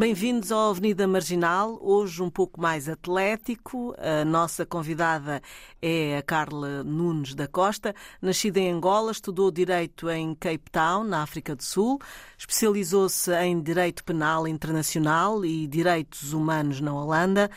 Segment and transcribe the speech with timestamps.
[0.00, 3.94] Bem-vindos ao Avenida Marginal, hoje um pouco mais atlético.
[3.98, 5.42] A nossa convidada
[5.82, 7.94] é a Carla Nunes da Costa.
[8.22, 11.98] Nascida em Angola, estudou Direito em Cape Town, na África do Sul.
[12.38, 17.50] Especializou-se em Direito Penal Internacional e Direitos Humanos na Holanda.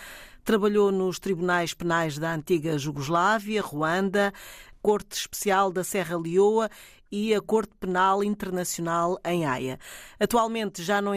[0.44, 4.34] Trabalhou nos tribunais penais da antiga Jugoslávia, Ruanda,
[4.82, 6.70] Corte Especial da Serra Leoa
[7.16, 9.78] e a Corte Penal Internacional em Haia.
[10.20, 11.14] Atualmente já não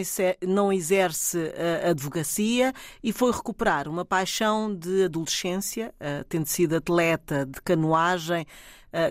[0.71, 1.39] exerce
[1.83, 5.95] a advocacia e foi recuperar uma paixão de adolescência,
[6.29, 8.47] tendo sido atleta de canoagem.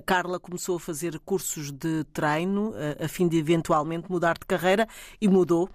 [0.06, 2.72] Carla começou a fazer cursos de treino
[3.04, 4.88] a fim de eventualmente mudar de carreira
[5.20, 5.68] e mudou.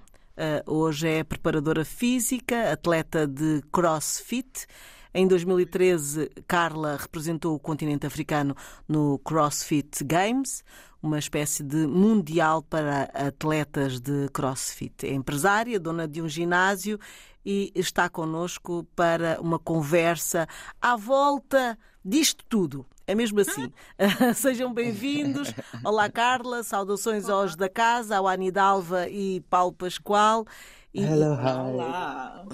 [0.65, 4.65] Hoje é preparadora física, atleta de crossfit.
[5.13, 8.55] Em 2013, Carla representou o continente africano
[8.87, 10.63] no CrossFit Games,
[11.03, 15.07] uma espécie de mundial para atletas de CrossFit.
[15.07, 16.99] É empresária, dona de um ginásio
[17.45, 20.47] e está connosco para uma conversa
[20.81, 22.87] à volta disto tudo.
[23.07, 23.73] É mesmo assim.
[24.37, 25.53] Sejam bem-vindos.
[25.83, 26.63] Olá, Carla.
[26.63, 30.47] Saudações aos da casa, ao Anidalva e Paulo Pascoal.
[30.93, 31.73] E, Hello, hi.
[31.73, 32.45] Olá.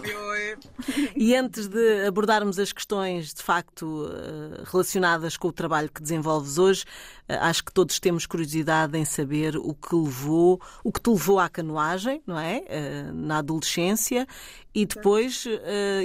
[1.16, 6.58] E antes de abordarmos as questões de facto eh, relacionadas com o trabalho que desenvolves
[6.58, 6.84] hoje,
[7.26, 11.38] eh, acho que todos temos curiosidade em saber o que levou, o que te levou
[11.38, 12.62] à canoagem, não é?
[12.68, 14.26] Eh, na adolescência
[14.74, 15.46] e depois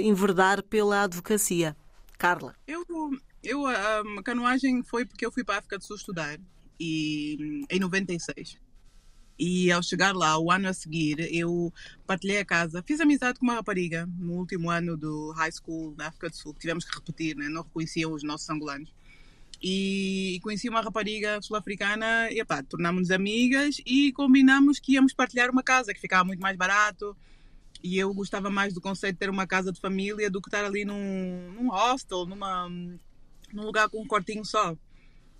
[0.02, 1.76] enverdar pela advocacia.
[2.16, 2.54] Carla.
[2.66, 2.82] Eu,
[3.42, 6.38] eu a canoagem foi porque eu fui para a África do Sul estudar
[6.80, 8.56] e em 96.
[9.38, 11.72] E ao chegar lá, o ano a seguir, eu
[12.06, 12.82] partilhei a casa.
[12.86, 16.54] Fiz amizade com uma rapariga no último ano do high school na África do Sul.
[16.58, 17.48] Tivemos que repetir, né?
[17.48, 18.92] não reconheciam os nossos angolanos.
[19.62, 25.62] E, conheci uma rapariga sul-africana e pá, tornámos-nos amigas e combinamos que íamos partilhar uma
[25.62, 27.16] casa, que ficava muito mais barato.
[27.82, 30.64] E eu gostava mais do conceito de ter uma casa de família do que estar
[30.64, 34.76] ali num, num hostel, numa, num lugar com um quartinho só.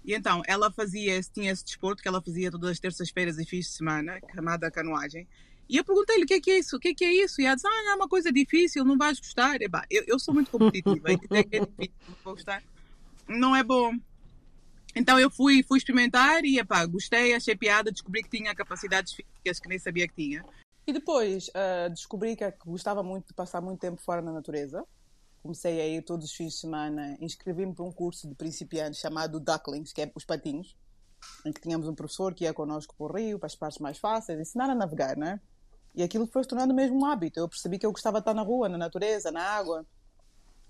[0.05, 3.67] E então, ela fazia, tinha esse desporto que ela fazia todas as terças-feiras e fins
[3.67, 5.29] de semana, chamada canoagem.
[5.69, 7.41] E eu perguntei-lhe o que é que é isso, o que é que é isso?
[7.41, 9.63] E ela disse, ah, é uma coisa difícil, não vais gostar.
[9.63, 12.63] E, bah, eu, eu sou muito competitiva, e é difícil, não vou gostar,
[13.29, 13.95] não é bom.
[14.95, 19.59] Então eu fui, fui experimentar e, epá, gostei, achei piada, descobri que tinha capacidades físicas
[19.59, 20.45] que nem sabia que tinha.
[20.87, 24.85] E depois uh, descobri que gostava muito de passar muito tempo fora na natureza
[25.43, 29.41] comecei a ir todos os fins de semana, inscrevi-me para um curso de principiantes chamado
[29.41, 30.77] Ducklings, que é os patinhos,
[31.45, 33.99] em que tínhamos um professor que ia connosco para o rio, para as partes mais
[33.99, 35.41] fáceis, ensinar a navegar, né?
[35.95, 37.41] E aquilo foi se tornando mesmo um hábito.
[37.41, 39.85] Eu percebi que eu gostava de estar na rua, na natureza, na água.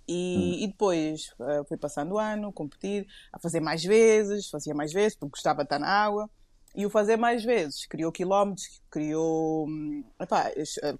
[0.08, 0.64] E, hum.
[0.64, 5.14] e depois uh, fui passando o ano, competir, a fazer mais vezes, fazia mais vezes,
[5.16, 6.28] porque gostava de estar na água.
[6.74, 10.50] E o fazer mais vezes criou quilómetros, criou hum, epá,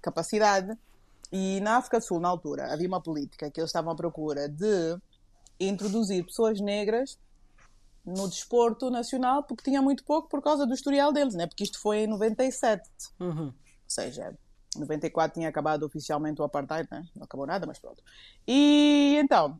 [0.01, 0.77] capacidade
[1.35, 4.47] e na África do Sul, na altura, havia uma política que eles estavam à procura
[4.47, 4.95] de
[5.59, 7.17] introduzir pessoas negras
[8.05, 11.47] no desporto nacional porque tinha muito pouco por causa do historial deles, né?
[11.47, 12.87] porque isto foi em 97.
[13.19, 13.47] Uhum.
[13.47, 13.53] Ou
[13.87, 14.37] seja,
[14.77, 17.03] 94 tinha acabado oficialmente o apartheid, né?
[17.15, 18.03] não acabou nada, mas pronto.
[18.47, 19.59] E então,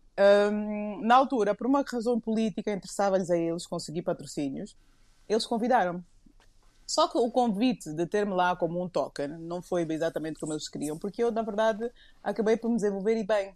[0.52, 4.78] hum, na altura, por uma razão política, interessava-lhes a eles conseguir patrocínios,
[5.28, 6.04] eles convidaram-me.
[6.86, 10.68] Só que o convite de ter-me lá como um token não foi exatamente como eles
[10.68, 11.90] queriam, porque eu, na verdade,
[12.24, 13.56] acabei por me desenvolver e bem.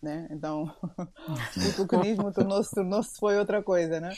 [0.00, 0.26] Né?
[0.30, 4.14] Então, o tokenismo tornou-se tornou foi outra coisa, né?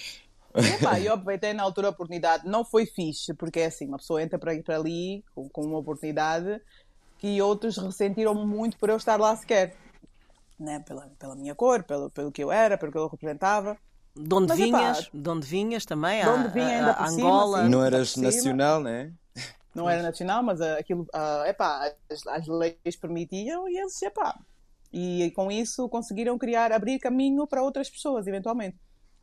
[0.57, 2.47] E, epá, eu aproveitei na altura a oportunidade.
[2.47, 5.79] Não foi fixe, porque é assim, uma pessoa entra para, para ali com, com uma
[5.79, 6.61] oportunidade
[7.19, 9.77] que outros ressentiram muito por eu estar lá sequer.
[10.59, 10.81] Né?
[10.81, 13.77] Pela, pela minha cor, pelo, pelo que eu era, pelo que eu representava.
[14.17, 17.09] De onde Mas, vinhas, epá, de onde vinhas também, de onde vinha ainda a, a
[17.09, 17.59] Angola.
[17.59, 19.13] Cima, não eras nacional, né?
[19.75, 24.39] Não era nacional, mas aquilo, uh, epá, as, as leis permitiam e eles, epá.
[24.93, 28.79] E, e com isso conseguiram criar, abrir caminho para outras pessoas, eventualmente.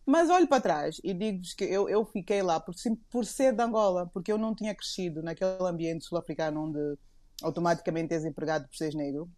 [0.06, 2.76] Mas olho para trás e digo-vos que eu, eu fiquei lá por,
[3.10, 6.98] por ser de Angola, porque eu não tinha crescido naquele ambiente sul-africano onde
[7.42, 9.30] automaticamente és empregado por seres negro.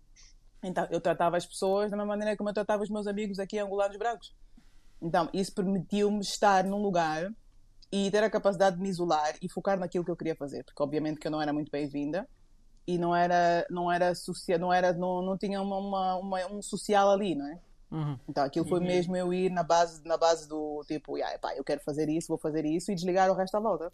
[0.64, 3.60] Então eu tratava as pessoas da mesma maneira como eu tratava os meus amigos aqui
[3.60, 4.34] angolanos brancos.
[5.04, 7.30] Então, isso permitiu-me estar num lugar
[7.92, 10.82] e ter a capacidade de me isolar e focar naquilo que eu queria fazer, porque
[10.82, 12.28] obviamente que eu não era muito bem-vinda
[12.88, 16.62] e não era não era social, não era não, não tinha uma, uma, uma, um
[16.62, 17.60] social ali, não é?
[17.92, 18.18] Uhum.
[18.28, 18.88] Então aquilo foi uhum.
[18.88, 22.30] mesmo eu ir na base na base do tipo, yeah, epá, eu quero fazer isso,
[22.30, 23.94] vou fazer isso e desligar o resto à volta.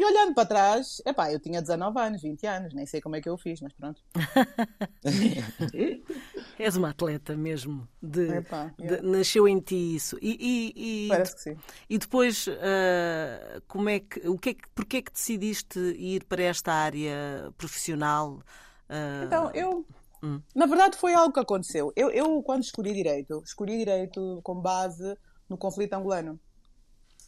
[0.00, 3.20] E olhando para trás, epá, eu tinha 19 anos, 20 anos, nem sei como é
[3.20, 4.02] que eu fiz, mas pronto.
[6.58, 7.86] És uma atleta mesmo.
[8.02, 10.16] De, Epa, de, nasceu em ti isso.
[10.22, 11.56] E, e, e Parece que sim.
[11.86, 16.24] E depois, uh, como é que, o que é que, porquê é que decidiste ir
[16.24, 18.40] para esta área profissional?
[18.88, 19.26] Uh...
[19.26, 19.84] Então, eu.
[20.22, 20.40] Hum.
[20.54, 21.92] Na verdade, foi algo que aconteceu.
[21.94, 25.14] Eu, eu, quando escolhi direito, escolhi direito com base
[25.46, 26.40] no conflito angolano.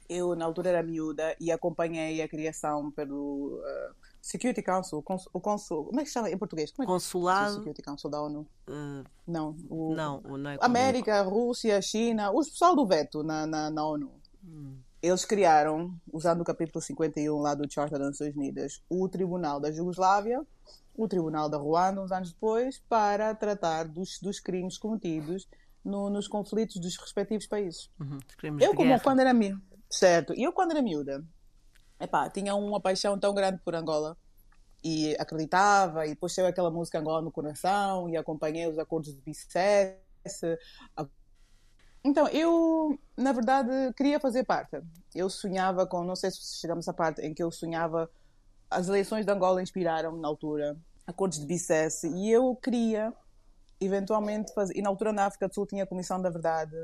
[0.08, 3.58] Eu, na altura, era miúda e acompanhei a criação pelo.
[3.58, 4.98] Uh, Security Council,
[5.32, 6.70] o consul, como é que chama em português?
[6.70, 7.54] Como é que Consulado.
[7.54, 8.46] Security Council da ONU?
[8.68, 13.48] Uh, não, o, não, o não é América, Rússia, China, o pessoal do veto na,
[13.48, 14.12] na, na ONU.
[14.44, 14.76] Hum.
[15.02, 19.72] Eles criaram, usando o capítulo 51 lá do Charter das Nações Unidas, o Tribunal da
[19.72, 20.40] Jugoslávia,
[20.94, 25.48] o Tribunal da Ruanda, uns anos depois, para tratar dos, dos crimes cometidos
[25.84, 27.90] no, nos conflitos dos respectivos países.
[27.98, 28.20] Uhum,
[28.60, 29.60] eu, como quando era miúda,
[29.92, 31.24] certo, eu quando era miúda,
[32.00, 34.16] epá, tinha uma paixão tão grande por Angola
[34.82, 39.20] e acreditava, e depois saiu aquela música Angola no coração e acompanhei os acordos de
[39.20, 40.58] Bicesse.
[42.04, 44.82] Então, eu, na verdade, queria fazer parte.
[45.14, 48.10] Eu sonhava com, não sei se chegamos à parte em que eu sonhava,
[48.68, 53.14] as eleições de Angola inspiraram-me na altura, acordos de Bicesse, e eu queria,
[53.80, 54.76] eventualmente, fazer.
[54.76, 56.74] E na altura na África do Sul tinha a Comissão da Verdade,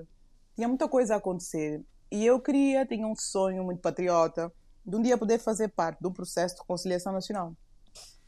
[0.54, 1.84] tinha muita coisa a acontecer.
[2.10, 4.52] E eu queria, tinha um sonho muito patriota,
[4.84, 7.54] de um dia poder fazer parte do processo de reconciliação nacional.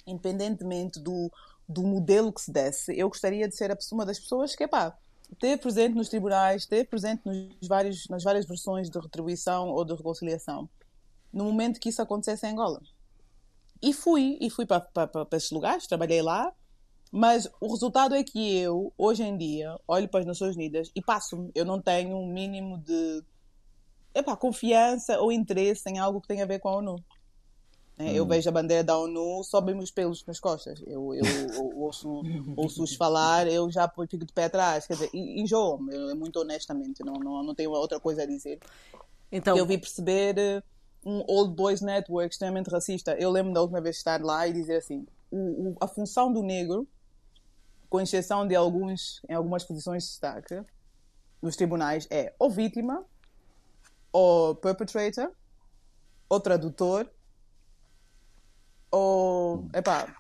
[0.07, 1.31] Independentemente do,
[1.69, 4.97] do modelo que se desse, eu gostaria de ser uma das pessoas que, pá,
[5.39, 9.95] ter presente nos tribunais, ter presente nos vários, nas várias versões de retribuição ou de
[9.95, 10.69] reconciliação,
[11.33, 12.81] no momento que isso acontecesse em Angola.
[13.83, 16.53] E fui, e fui para, para, para esses lugares, trabalhei lá,
[17.11, 21.03] mas o resultado é que eu, hoje em dia, olho para as Nações Unidas e
[21.03, 21.51] passo-me.
[21.55, 23.25] Eu não tenho um mínimo de
[24.15, 26.97] epá, confiança ou interesse em algo que tenha a ver com a ONU.
[27.99, 28.29] É, eu hum.
[28.29, 30.83] vejo a bandeira da ONU, sobem-me os pelos nas costas.
[30.87, 31.25] Eu, eu,
[31.55, 32.23] eu ouço,
[32.57, 34.87] ouço-os falar, eu já fico de pé atrás.
[34.87, 38.59] Quer dizer, enjoo-me, muito honestamente, não, não, não tenho outra coisa a dizer.
[39.31, 40.63] Então, eu vi perceber eh,
[41.05, 43.15] um Old Boys Network extremamente racista.
[43.19, 46.43] Eu lembro da última vez estar lá e dizer assim: o, o, a função do
[46.43, 46.89] negro,
[47.91, 50.63] com exceção de alguns, em algumas posições de destaque,
[51.43, 53.05] nos tribunais, é ou vítima
[54.13, 55.31] ou perpetrator,
[56.29, 57.09] ou tradutor,
[58.91, 59.69] ou.
[59.75, 60.15] Epá,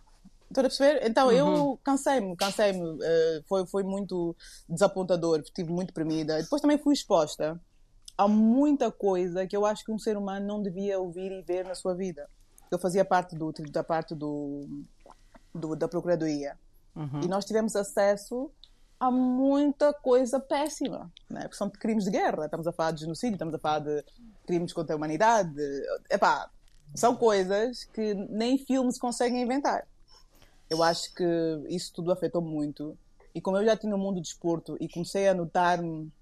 [0.50, 1.06] Estás a perceber?
[1.06, 1.32] Então uhum.
[1.32, 2.80] eu cansei-me, cansei-me.
[2.80, 4.36] Uh, foi, foi muito
[4.68, 6.42] desapontador, estive muito deprimida.
[6.42, 7.60] Depois também fui exposta
[8.18, 11.64] a muita coisa que eu acho que um ser humano não devia ouvir e ver
[11.64, 12.28] na sua vida.
[12.70, 14.68] Eu fazia parte do, da parte do,
[15.54, 16.58] do da Procuradoria.
[16.96, 17.22] Uhum.
[17.22, 18.50] E nós tivemos acesso
[19.00, 21.40] há muita coisa péssima, né?
[21.40, 22.44] porque são crimes de guerra.
[22.44, 24.04] Estamos a falar de genocídio, estamos a falar de
[24.46, 25.58] crimes contra a humanidade.
[26.10, 26.50] Epá,
[26.94, 29.86] são coisas que nem filmes conseguem inventar.
[30.68, 31.24] Eu acho que
[31.68, 32.96] isso tudo afetou muito.
[33.34, 36.12] E como eu já tinha o mundo do desporto e comecei a notar-me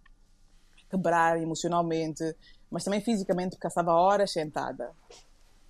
[0.88, 2.34] quebrar emocionalmente,
[2.70, 4.90] mas também fisicamente, porque passava horas sentada,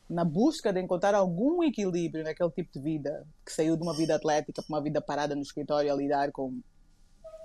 [0.08, 4.14] na busca de encontrar algum equilíbrio naquele tipo de vida, que saiu de uma vida
[4.14, 6.60] atlética para uma vida parada no escritório a lidar com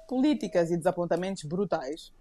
[0.08, 2.12] políticas e desapontamentos brutais.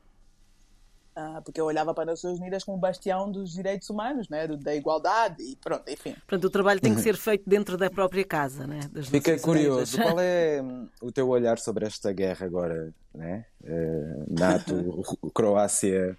[1.14, 4.46] Uh, porque eu olhava para as Nações Unidas como bastião dos direitos humanos, né?
[4.46, 6.14] da igualdade e pronto, enfim.
[6.26, 7.02] Portanto, o trabalho tem que uhum.
[7.02, 8.81] ser feito dentro da própria casa, né?
[8.90, 13.45] Das Fiquei curioso, qual é hum, o teu olhar sobre esta guerra agora, né?
[13.62, 15.02] Uh, NATO,
[15.35, 16.16] Croácia,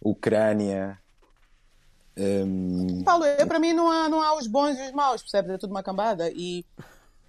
[0.00, 0.98] Ucrânia?
[2.16, 3.04] Um...
[3.04, 5.52] Paulo, para mim não há, não há os bons e os maus, percebes?
[5.52, 6.64] É tudo uma cambada e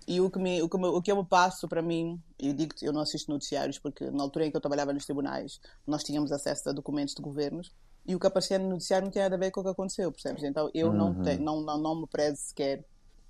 [0.07, 2.53] e o que, me, o, que me, o que eu me passo para mim, eu
[2.53, 5.59] digo que eu não assisto noticiários, porque na altura em que eu trabalhava nos tribunais,
[5.85, 7.71] nós tínhamos acesso a documentos de governos,
[8.05, 10.11] e o que aparecia no noticiário não tinha nada a ver com o que aconteceu,
[10.11, 10.43] percebes?
[10.43, 10.93] Então eu uhum.
[10.93, 12.83] não, não, não, não me prezo sequer.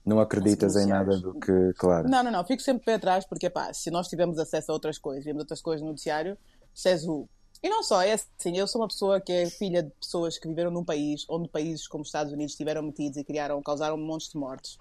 [0.06, 2.10] Não acreditas em nada do que, claro.
[2.10, 4.98] Não, não, não, fico sempre pé atrás, porque pá, se nós tivermos acesso a outras
[4.98, 6.38] coisas, vemos outras coisas no noticiário,
[7.08, 7.28] o.
[7.62, 10.48] E não só, é assim, eu sou uma pessoa que é filha de pessoas que
[10.48, 14.30] viveram num país onde países como os Estados Unidos estiveram metidos e criaram, causaram montes
[14.30, 14.78] de mortes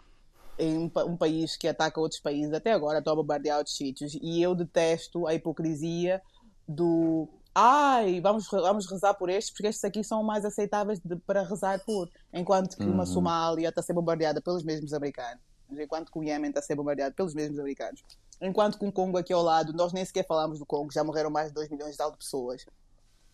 [0.59, 4.15] em um, um, país que ataca outros países, até agora estou a bombardear outros sítios,
[4.21, 6.21] e eu detesto a hipocrisia
[6.67, 11.43] do ai, vamos, vamos rezar por estes, porque estes aqui são mais aceitáveis de, para
[11.43, 12.93] rezar por, enquanto que uhum.
[12.93, 16.63] uma Somália está a ser bombardeada pelos mesmos americanos, enquanto que o Iêmen está a
[16.63, 18.03] ser bombardeado pelos mesmos americanos,
[18.41, 21.31] enquanto que o Congo aqui ao lado, nós nem sequer falamos do Congo, já morreram
[21.31, 22.65] mais de 2 milhões de pessoas.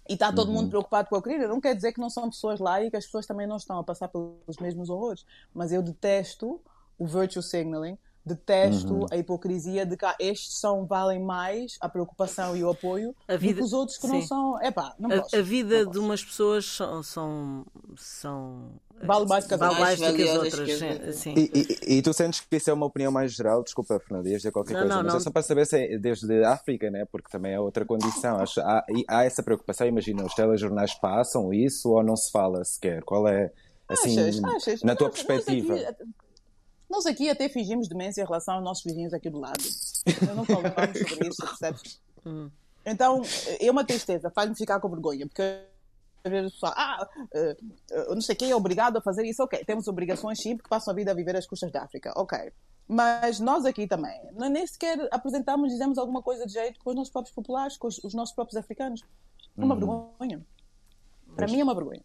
[0.08, 0.54] E está todo uhum.
[0.54, 1.46] mundo preocupado com a Ucrânia.
[1.46, 3.78] Não quer dizer que não são pessoas lá e que as pessoas também não estão
[3.78, 5.24] a passar pelos mesmos horrores.
[5.52, 6.58] Mas eu detesto
[6.98, 9.06] o virtue signaling, detesto uhum.
[9.10, 13.36] a hipocrisia de que ah, estes são, valem mais a preocupação e o apoio a
[13.36, 14.12] vida, do que os outros que sim.
[14.12, 14.62] não são.
[14.62, 19.46] Epá, não a, posso, a vida não de umas pessoas são, são, são vale mais
[19.46, 20.78] que vale mais do que as outras.
[20.78, 21.12] que.
[21.14, 21.34] Sim.
[21.36, 23.62] E, e- e tu sentes que isso é uma opinião mais geral?
[23.62, 25.20] Desculpa, Fernanda, ias dizer qualquer Não, coisa, não, mas não.
[25.20, 27.06] é só para saber se é desde a África, né?
[27.10, 28.38] porque também é outra condição.
[28.38, 33.02] Acho- há, há essa preocupação, imagina, os telejornais passam isso ou não se fala sequer?
[33.04, 33.50] Qual é,
[33.88, 34.44] assim, Achas?
[34.44, 34.82] Achas?
[34.82, 35.74] na tua perspectiva?
[35.76, 36.04] Aqui,
[36.88, 39.62] nós aqui até fingimos demência em relação aos nossos vizinhos aqui do lado.
[40.28, 42.00] Eu não falamos sobre isso, percebes?
[42.84, 43.22] Então,
[43.60, 45.42] é uma tristeza, faz-me ficar com vergonha, porque
[46.24, 47.56] às vezes o pessoal, ah, eh,
[47.90, 50.92] eh, não sei quem é obrigado a fazer isso, ok, temos obrigações sim, porque passam
[50.92, 52.50] a vida a viver às custas da África, ok.
[52.88, 56.96] Mas nós aqui também, não- nem sequer apresentamos, dizemos alguma coisa de jeito com os
[56.96, 59.02] nossos próprios populares, com os, os nossos próprios africanos.
[59.56, 60.44] É uma vergonha.
[61.38, 62.02] Para mim é uma vergonha.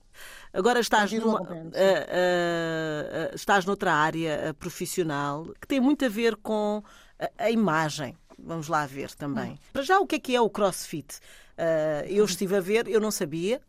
[0.54, 6.84] Agora estás, numa, ah, ah, estás noutra área profissional que tem muito a ver com
[7.20, 8.16] a, a imagem.
[8.38, 9.58] Vamos lá ver também.
[9.72, 11.20] Para já, o que é que é o crossfit?
[11.58, 13.60] Ah, eu estive a ver, eu não sabia.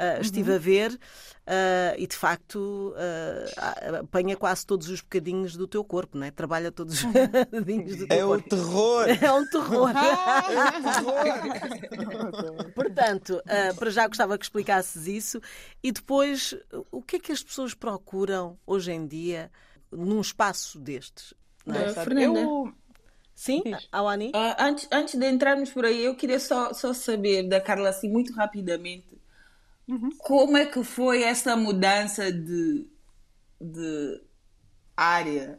[0.00, 0.98] Ah, estive a ver
[1.46, 6.30] ah, e de facto ah, apanha quase todos os bocadinhos do teu corpo, não é?
[6.30, 7.02] Trabalha todos os
[7.50, 8.48] bocadinhos do teu É corpo.
[8.48, 9.06] terror!
[9.20, 9.90] É um terror.
[12.74, 15.40] Portanto, ah, para já gostava que explicasses isso.
[15.82, 16.54] E depois,
[16.90, 19.50] o que é que as pessoas procuram hoje em dia
[19.90, 21.34] num espaço destes?
[21.66, 21.90] Não é?
[21.90, 21.94] Ah?
[21.94, 22.40] Fernanda?
[22.40, 22.72] Eu,
[23.34, 23.88] Sim, Diz.
[23.90, 24.32] Awani?
[24.34, 28.06] Ah, antes, antes de entrarmos por aí, eu queria só, só saber da Carla, assim,
[28.08, 29.06] muito rapidamente,
[30.18, 32.86] como é que foi essa mudança de,
[33.60, 34.20] de
[34.96, 35.58] área?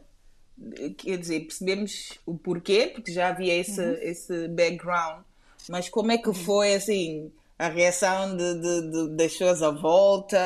[0.98, 5.22] Quer dizer, percebemos o porquê, porque já havia esse, esse background,
[5.68, 10.38] mas como é que foi, assim, a reação de, de- de- das pessoas à volta,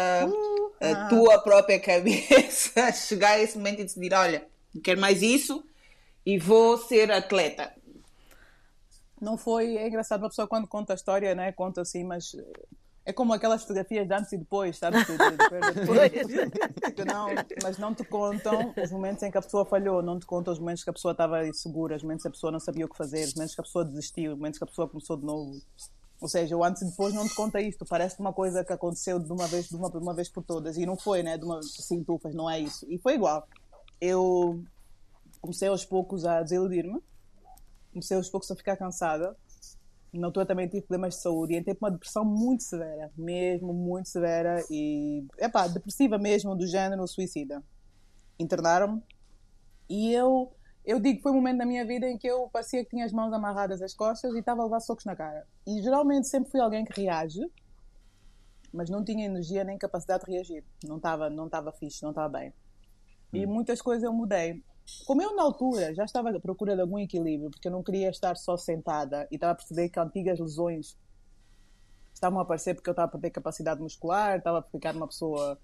[0.80, 5.20] a tua própria cabeça, a chegar a esse momento e decidir, olha, não quero mais
[5.22, 5.64] isso
[6.24, 7.72] e vou ser atleta.
[9.20, 9.76] não foi.
[9.76, 11.52] É engraçado uma pessoa quando conta a história, né?
[11.52, 12.34] Conta assim, mas
[13.06, 15.06] é como aquelas fotografias de antes e depois, sabes?
[15.06, 15.86] De- de- de-
[16.92, 17.28] que não,
[17.62, 20.58] mas não te contam os momentos em que a pessoa falhou, não te contam os
[20.58, 22.96] momentos que a pessoa estava insegura, os momentos que a pessoa não sabia o que
[22.96, 25.52] fazer, os momentos que a pessoa desistiu, os momentos que a pessoa começou de novo.
[26.20, 27.84] Ou seja, o antes e depois não te conta isto.
[27.84, 30.76] Parece uma coisa que aconteceu de uma vez, de uma, uma vez por todas.
[30.76, 31.38] E não foi, né?
[31.38, 32.86] De uma assim, tufas, não é isso.
[32.90, 33.46] E foi igual.
[34.00, 34.62] Eu
[35.40, 37.00] comecei aos poucos a desiludir-me
[37.92, 39.34] comecei aos poucos a ficar cansada.
[40.18, 43.72] Na altura também tive problemas de saúde e entrei para uma depressão muito severa, mesmo
[43.72, 47.62] muito severa e, epá, depressiva mesmo, do género suicida.
[48.38, 49.02] Internaram-me
[49.88, 50.52] e eu,
[50.84, 53.04] eu digo que foi um momento da minha vida em que eu parecia que tinha
[53.04, 55.46] as mãos amarradas às costas e estava a levar socos na cara.
[55.66, 57.40] E geralmente sempre fui alguém que reage,
[58.72, 60.64] mas não tinha energia nem capacidade de reagir.
[60.84, 62.52] Não estava não estava fixe, não estava bem.
[63.32, 64.62] E muitas coisas eu mudei.
[65.06, 68.08] Como eu, na altura, já estava à procura de algum equilíbrio, porque eu não queria
[68.08, 70.96] estar só sentada e estava a perceber que antigas lesões
[72.14, 75.58] estavam a aparecer porque eu estava a perder capacidade muscular, estava a ficar uma pessoa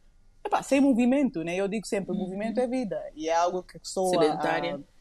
[0.44, 1.54] epá, sem movimento, né?
[1.56, 3.00] Eu digo sempre, movimento é vida.
[3.14, 4.76] E é algo que soa Sedentária.
[4.76, 4.92] a-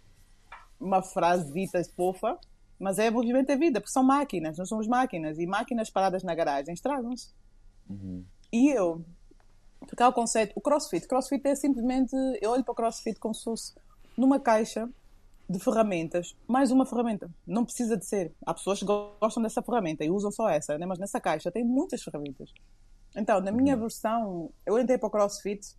[0.80, 2.40] uma frase dita fofa,
[2.80, 6.34] mas é movimento é vida, porque são máquinas, nós somos máquinas, e máquinas paradas na
[6.34, 7.30] garagem estragam-se.
[8.52, 9.06] E eu,
[9.80, 13.34] porque há o conceito, o crossfit, crossfit é simplesmente, eu olho para o crossfit como
[13.36, 13.76] se fosse
[14.18, 14.90] numa caixa
[15.50, 17.30] de ferramentas, mais uma ferramenta.
[17.46, 18.34] Não precisa de ser.
[18.46, 20.86] Há pessoas que gostam dessa ferramenta e usam só essa, né?
[20.86, 22.54] mas nessa caixa tem muitas ferramentas.
[23.16, 25.76] Então, na minha versão, eu entrei para o crossfit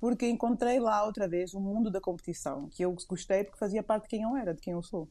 [0.00, 4.04] porque encontrei lá outra vez o mundo da competição, que eu gostei porque fazia parte
[4.04, 5.08] de quem eu era, de quem eu sou.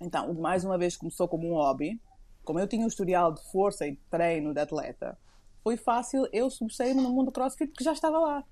[0.00, 2.00] Então, mais uma vez começou como um hobby.
[2.44, 5.18] Como eu tinha um historial de força e de treino de atleta,
[5.62, 8.44] foi fácil eu sobressair-me no mundo do crossfit porque já estava lá.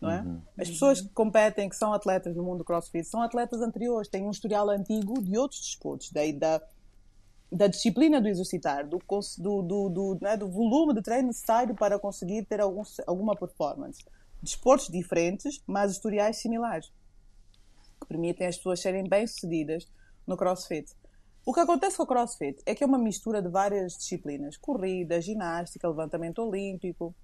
[0.00, 0.24] Não é?
[0.56, 4.24] As pessoas que competem, que são atletas no mundo do crossfit, são atletas anteriores, têm
[4.24, 6.62] um historial antigo de outros desportos, daí da,
[7.50, 11.98] da disciplina do exercitar, do, do, do, do, né, do volume de treino necessário para
[11.98, 14.04] conseguir ter algum, alguma performance.
[14.40, 16.92] Desportos diferentes, mas historiais similares
[18.00, 19.88] que permitem as pessoas serem bem-sucedidas
[20.26, 20.94] no CrossFit.
[21.44, 25.20] O que acontece com o CrossFit é que é uma mistura de várias disciplinas: corrida,
[25.20, 27.14] ginástica, levantamento olímpico.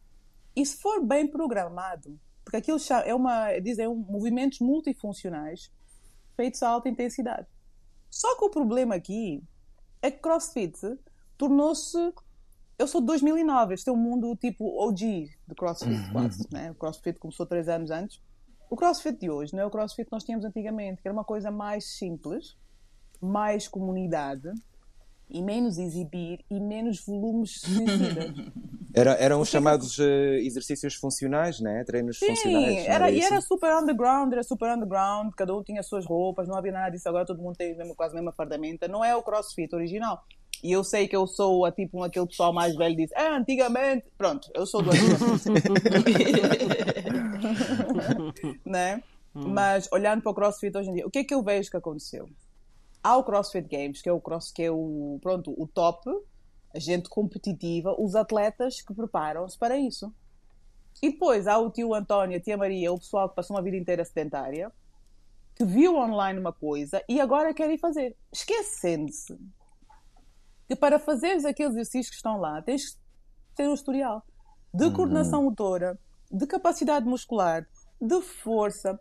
[0.56, 2.18] E se for bem programado,
[2.54, 5.72] porque aquilo é uma, dizem, um, movimentos multifuncionais
[6.36, 7.48] feitos a alta intensidade.
[8.08, 9.42] Só que o problema aqui
[10.00, 10.78] é que CrossFit
[11.36, 11.98] tornou-se.
[12.78, 16.46] Eu sou de 2009, este é um mundo tipo OG de CrossFit, quase.
[16.52, 16.70] Né?
[16.70, 18.20] O CrossFit começou três anos antes.
[18.70, 21.24] O CrossFit de hoje não é o CrossFit que nós tínhamos antigamente, que era uma
[21.24, 22.56] coisa mais simples,
[23.20, 24.52] mais comunidade
[25.28, 28.32] e menos exibir e menos volumes suicidas.
[28.96, 31.82] Era, eram os chamados eh, exercícios funcionais, né?
[31.84, 32.86] Treinos Sim, funcionais.
[32.86, 33.26] não era, e isso?
[33.26, 36.90] era super underground, era super underground, cada um tinha as suas roupas, não havia nada
[36.90, 38.86] disso, agora todo mundo tem mesmo, quase a mesma fardamenta.
[38.86, 40.24] Não é o CrossFit original.
[40.62, 43.36] E eu sei que eu sou a, tipo aquele pessoal mais velho que diz, ah,
[43.36, 44.06] antigamente.
[44.16, 44.90] Pronto, eu sou do
[48.64, 49.02] né?
[49.34, 49.48] Hum.
[49.48, 51.76] Mas olhando para o CrossFit hoje em dia, o que é que eu vejo que
[51.76, 52.28] aconteceu?
[53.02, 56.08] Há o CrossFit Games, que é o cross, que é o pronto, o top,
[56.80, 60.12] gente competitiva, os atletas que preparam-se para isso.
[61.02, 63.76] E depois há o tio António, a tia Maria, o pessoal que passou uma vida
[63.76, 64.72] inteira sedentária,
[65.54, 69.38] que viu online uma coisa e agora querem fazer, esquecendo-se
[70.66, 73.00] que para fazeres aqueles exercícios que estão lá, tens que
[73.54, 74.24] ter um historial
[74.72, 74.92] de uhum.
[74.92, 75.98] coordenação motora,
[76.30, 77.66] de capacidade muscular,
[78.00, 78.98] de força,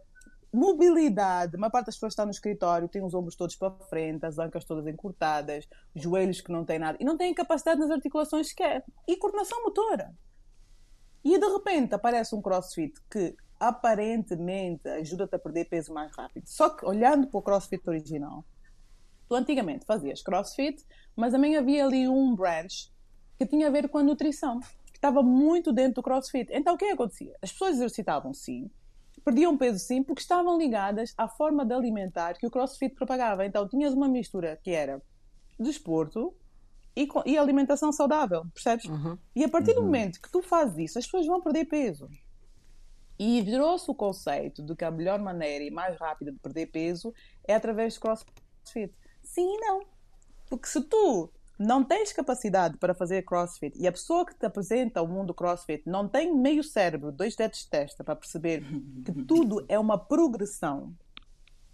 [0.54, 1.58] mobilidade.
[1.58, 4.64] Uma parte das pessoas está no escritório, tem os ombros todos para frente, as ancas
[4.64, 8.86] todas encurtadas, joelhos que não têm nada e não têm capacidade nas articulações sequer.
[9.08, 10.14] E coordenação motora.
[11.24, 16.46] E de repente aparece um crossfit que aparentemente ajuda-te a perder peso mais rápido.
[16.46, 18.46] Só que olhando para o crossfit original,
[19.28, 22.92] tu antigamente fazias crossfit, mas também havia ali um branch
[23.38, 26.52] que tinha a ver com a nutrição, que estava muito dentro do crossfit.
[26.52, 27.34] Então o que acontecia?
[27.42, 28.70] As pessoas exercitavam sim,
[29.24, 33.46] perdiam peso sim, porque estavam ligadas à forma de alimentar que o crossfit propagava.
[33.46, 35.01] Então tinhas uma mistura que era
[35.60, 36.36] desporto
[36.96, 38.86] e, e alimentação saudável, percebes?
[38.86, 39.18] Uhum.
[39.36, 39.77] E a partir uhum.
[39.77, 42.10] do momento que tu fazes isso, as pessoas vão perder peso.
[43.18, 47.13] E virou-se o conceito de que a melhor maneira e mais rápida de perder peso
[47.48, 48.94] é através do crossfit.
[49.24, 49.82] Sim e não.
[50.50, 55.02] Porque se tu não tens capacidade para fazer crossfit e a pessoa que te apresenta
[55.02, 58.64] o mundo crossfit não tem meio cérebro, dois dedos de testa para perceber
[59.06, 60.94] que tudo é uma progressão,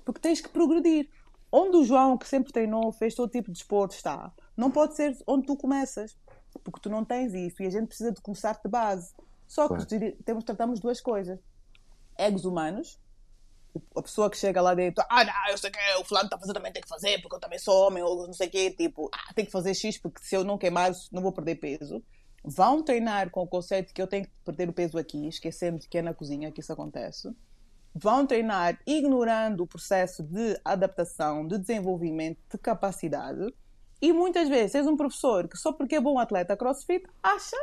[0.03, 1.09] porque tens que progredir.
[1.51, 5.17] Onde o João, que sempre treinou, fez todo tipo de esporte, está, não pode ser
[5.25, 6.15] onde tu começas,
[6.63, 9.15] porque tu não tens isso e a gente precisa de começar de base.
[9.47, 10.17] Só que claro.
[10.23, 11.39] temos, tratamos duas coisas:
[12.15, 12.99] egos humanos
[13.95, 16.53] a pessoa que chega lá dentro, ah, não, eu sei que o fulano está fazer,
[16.53, 19.09] também tem que fazer, porque eu também sou homem, ou não sei o quê, tipo,
[19.13, 22.03] ah, tem que fazer X, porque se eu não queimar, não vou perder peso.
[22.43, 25.97] Vão treinar com o conceito que eu tenho que perder o peso aqui, esquecendo que
[25.97, 27.29] é na cozinha que isso acontece.
[27.93, 33.53] Vão treinar ignorando o processo de adaptação, de desenvolvimento, de capacidade.
[34.01, 37.57] E muitas vezes és um professor que só porque é bom atleta crossfit acha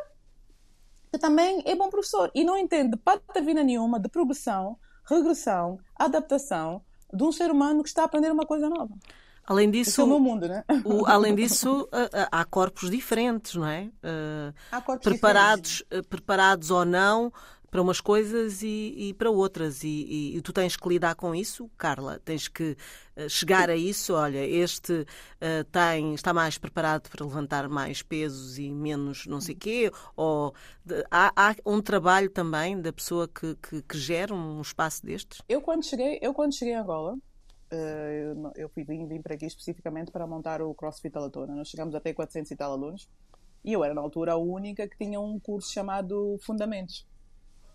[1.11, 7.23] que também é bom professor e não entende patavina nenhuma de progressão regressão, adaptação de
[7.23, 8.95] um ser humano que está a aprender uma coisa nova.
[9.47, 10.65] Além disso, é o mundo, né?
[10.85, 11.89] o, além disso,
[12.33, 13.89] há corpos diferentes, não é?
[14.73, 16.09] há corpos preparados, diferentes.
[16.09, 17.33] preparados ou não
[17.71, 19.83] para umas coisas e, e para outras.
[19.83, 22.21] E, e, e, tu tens que lidar com isso, Carla.
[22.25, 22.77] Tens que
[23.17, 24.15] uh, chegar a isso.
[24.15, 29.55] Olha, este uh, tem, está mais preparado para levantar mais pesos e menos não sei
[29.55, 29.91] quê.
[30.15, 35.05] Ou de, há, há, um trabalho também da pessoa que, que, que, gera um espaço
[35.05, 35.43] destes?
[35.49, 39.35] Eu quando cheguei, eu quando cheguei a Angola, uh, eu, eu fui, vim, vim para
[39.35, 41.55] aqui especificamente para montar o CrossFit Alatona.
[41.55, 43.09] Nós chegamos a ter 400 e tal alunos.
[43.65, 47.05] E eu era, na altura, a única que tinha um curso chamado Fundamentos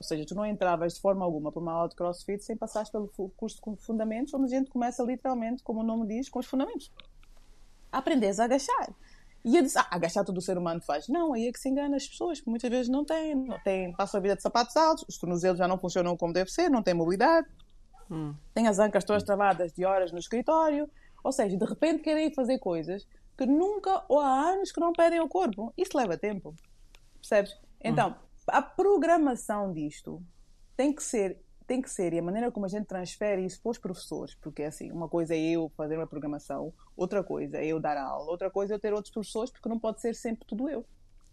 [0.02, 2.90] ou seja, tu não entravas de forma alguma para uma aula de crossfit sem passares
[2.90, 6.48] pelo curso de fundamentos, onde a gente começa literalmente, como o nome diz, com os
[6.48, 6.92] fundamentos.
[7.92, 8.96] Aprendes a agachar.
[9.46, 11.08] E eu disse, ah, agachar todo o ser humano faz.
[11.08, 13.94] Não, aí é que se engana as pessoas, que muitas vezes não têm, não têm,
[13.94, 16.82] passam a vida de sapatos altos, os tornozelos já não funcionam como deve ser, não
[16.82, 17.48] têm mobilidade,
[18.10, 18.34] hum.
[18.56, 20.90] têm as ancas todas travadas de horas no escritório,
[21.24, 25.20] ou seja, de repente querem fazer coisas que nunca ou há anos que não pedem
[25.20, 25.72] ao corpo.
[25.78, 26.56] Isso leva tempo,
[27.20, 27.56] percebes?
[27.84, 30.24] Então, hum a programação disto
[30.76, 33.70] tem que ser tem que ser e a maneira como a gente transfere isso para
[33.70, 37.80] os professores, porque assim, uma coisa é eu fazer uma programação, outra coisa é eu
[37.80, 40.68] dar aula, outra coisa é eu ter outros professores, porque não pode ser sempre tudo
[40.68, 40.86] eu.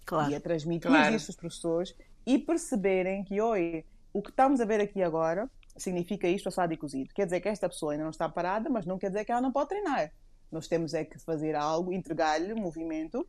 [0.06, 0.30] Claro.
[0.30, 1.12] E é transmitir claro.
[1.12, 1.92] isso aos professores
[2.24, 6.76] e perceberem que, oi, o que estamos a ver aqui agora significa isto assado e
[6.76, 7.12] cozido.
[7.12, 9.40] Quer dizer que esta pessoa ainda não está parada, mas não quer dizer que ela
[9.40, 10.12] não pode treinar.
[10.52, 13.26] Nós temos é que fazer algo, entregar-lhe movimento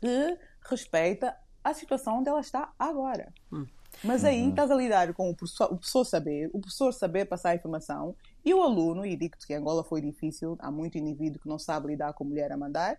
[0.00, 0.38] que
[0.68, 3.32] respeita a situação onde ela está agora.
[3.50, 3.66] Hum.
[4.02, 4.50] Mas aí uhum.
[4.50, 8.14] estás a lidar com o professor, o professor, saber, o professor saber passar a informação
[8.44, 11.88] e o aluno, e digo-te que Angola foi difícil, há muito indivíduo que não sabe
[11.88, 12.98] lidar com mulher a mandar,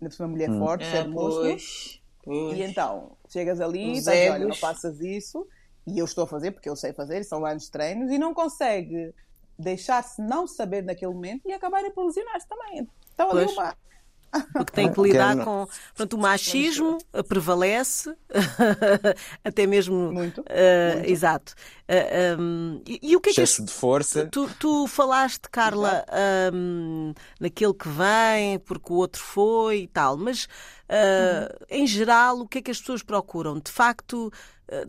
[0.00, 0.58] uma mulher hum.
[0.58, 5.46] forte, é, pois, E então, chegas ali, estás, olha, não faças isso,
[5.86, 8.34] e eu estou a fazer porque eu sei fazer, são anos de treinos, e não
[8.34, 9.14] consegue
[9.58, 12.88] deixar-se não saber naquele momento e acabar por lesionar-se também.
[13.14, 13.76] Então ali uma,
[14.52, 15.66] porque tem que lidar com.
[15.94, 18.14] Pronto, o machismo prevalece,
[19.44, 20.12] até mesmo.
[20.12, 20.40] Muito.
[20.40, 21.10] Uh, muito.
[21.10, 21.52] Exato.
[21.52, 23.68] Uh, eh, um, e, e, o que é Excesso que.
[23.68, 24.26] de força.
[24.26, 26.04] Tu, tu falaste, Carla,
[26.52, 31.66] um, naquele que vem, porque o outro foi e tal, mas uh, uhum.
[31.68, 33.60] em geral, o que é que as pessoas procuram?
[33.60, 34.32] De facto, uh,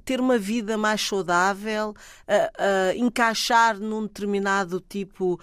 [0.03, 5.39] ter uma vida mais saudável, uh, encaixar num determinado tipo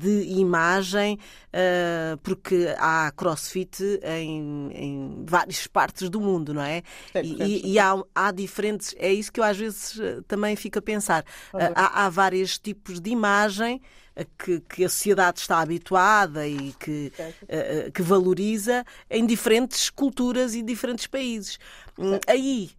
[0.00, 1.18] de imagem,
[2.22, 6.82] porque há crossfit em, em, várias partes do mundo, não é?
[7.22, 8.94] e, e há, há, diferentes.
[8.98, 11.24] É isso que eu às vezes também fico a pensar.
[11.74, 13.80] há, há vários tipos de imagem
[14.38, 20.62] que, que a sociedade está habituada e que, uh, que valoriza em diferentes culturas e
[20.62, 21.58] diferentes países.
[21.98, 22.70] Hum, aí,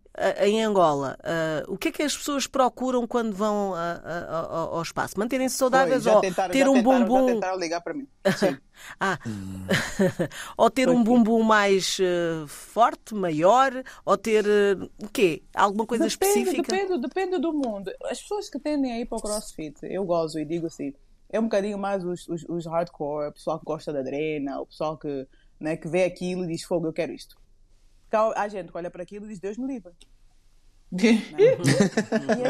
[0.44, 4.82] em Angola, uh, o que é que as pessoas procuram quando vão uh, uh, ao
[4.82, 5.18] espaço?
[5.18, 7.28] Manterem-se saudáveis Foi, ou tentaram, ter um tentaram, bumbum.
[7.28, 8.08] Já tentaram ligar para mim.
[9.00, 9.20] ah.
[10.58, 11.98] ou ter um bumbum mais
[12.48, 13.72] forte, maior,
[14.04, 14.46] ou ter
[15.02, 15.44] o quê?
[15.54, 16.76] Alguma coisa depende, específica?
[16.76, 17.92] Depende, depende do mundo.
[18.06, 20.94] As pessoas que tendem a ir para o crossfit, eu gosto e digo assim,
[21.30, 24.66] é um bocadinho mais os, os, os hardcore, o pessoal que gosta da adrena, o
[24.66, 25.28] pessoal que,
[25.60, 27.36] né, que vê aquilo e diz fogo, eu quero isto.
[28.10, 29.94] Porque há gente que olha para aquilo e diz Deus me livre.
[30.94, 31.16] e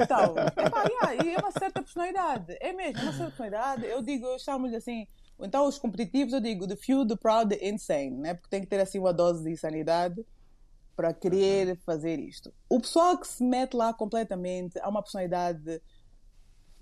[0.03, 3.85] então, epá, yeah, é uma certa personalidade, é mesmo, uma certa personalidade.
[3.85, 5.07] Eu digo, eu chamo-lhe assim,
[5.39, 8.35] então os competitivos eu digo the few, the proud, the insane, né?
[8.35, 10.23] porque tem que ter assim uma dose de insanidade
[10.95, 12.53] para querer fazer isto.
[12.69, 15.81] O pessoal que se mete lá completamente, há uma personalidade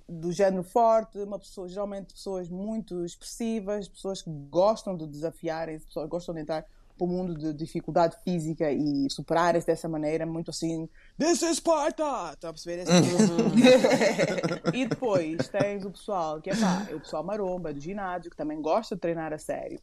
[0.08, 6.06] do género forte, uma pessoa, geralmente pessoas muito expressivas, pessoas que gostam de desafiarem, pessoas
[6.06, 6.66] que gostam de entrar
[6.98, 12.32] para o mundo de dificuldade física e superarem-se dessa maneira, muito assim, This is Sparta!
[12.34, 12.82] Estão a perceber?
[12.82, 12.92] Assim,
[14.74, 18.38] e depois tens o pessoal que é pá, é o pessoal maromba do ginásio, que
[18.38, 19.80] também gosta de treinar a sério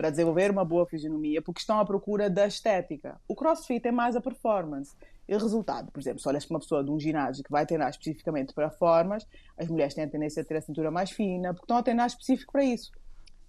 [0.00, 3.20] para desenvolver uma boa fisionomia, porque estão à procura da estética.
[3.28, 4.96] O crossfit é mais a performance.
[5.28, 7.66] E o resultado, por exemplo, se olhas para uma pessoa de um ginásio que vai
[7.66, 9.26] treinar especificamente para formas,
[9.58, 12.06] as mulheres têm a tendência a ter a cintura mais fina, porque estão a treinar
[12.06, 12.90] específico para isso.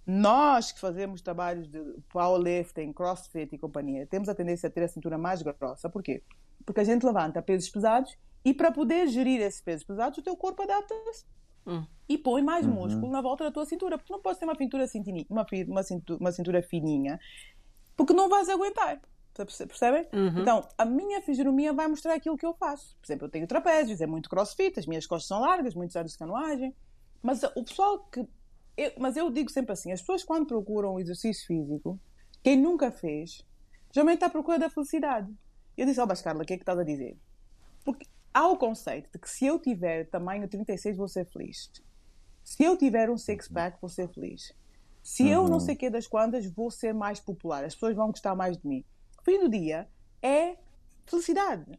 [0.06, 1.80] Nós que fazemos trabalhos de
[2.12, 5.88] powerlifting, crossfit e companhia, temos a tendência a ter a cintura mais grossa.
[5.88, 6.22] Porquê?
[6.66, 10.36] Porque a gente levanta pesos pesados e para poder gerir esses pesos pesados, o teu
[10.36, 11.24] corpo adapta-se.
[11.66, 11.84] Hum.
[12.08, 12.72] E põe mais uhum.
[12.72, 13.96] músculo na volta da tua cintura.
[13.96, 17.20] Porque não podes ter uma pintura cintininha, uma, uma, cintura, uma cintura fininha,
[17.96, 19.00] porque não vais aguentar.
[19.34, 20.06] Percebem?
[20.12, 20.40] Uhum.
[20.40, 22.94] Então, a minha fisionomia vai mostrar aquilo que eu faço.
[23.00, 26.12] Por exemplo, eu tenho trapézios, é muito crossfit, as minhas costas são largas, muitos anos
[26.12, 26.74] de canoagem.
[27.22, 28.26] Mas o pessoal que.
[28.76, 31.98] Eu, mas eu digo sempre assim: as pessoas, quando procuram o exercício físico,
[32.42, 33.44] quem nunca fez,
[33.92, 35.32] geralmente está à procura da felicidade.
[35.76, 37.16] Eu disse, ó, oh, Carla, o que é que estás a dizer?
[37.84, 41.70] Porque há o conceito de que se eu tiver tamanho 36 vou ser feliz.
[42.42, 44.52] Se eu tiver um six-pack vou ser feliz.
[45.02, 45.28] Se uhum.
[45.28, 45.60] eu não uhum.
[45.60, 47.64] sei o que das quantas vou ser mais popular.
[47.64, 48.84] As pessoas vão gostar mais de mim.
[49.20, 49.88] O fim do dia
[50.20, 50.56] é
[51.06, 51.78] felicidade.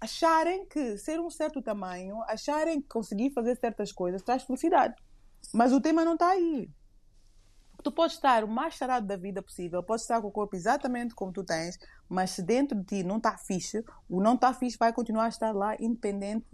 [0.00, 4.94] Acharem que ser um certo tamanho, acharem que conseguir fazer certas coisas traz felicidade.
[5.52, 6.68] Mas o tema não está aí.
[7.82, 11.14] Tu podes estar o mais sarado da vida possível, podes estar com o corpo exatamente
[11.14, 11.78] como tu tens,
[12.08, 15.28] mas se dentro de ti não está fixe, o não está fixe vai continuar a
[15.28, 16.46] estar lá, independente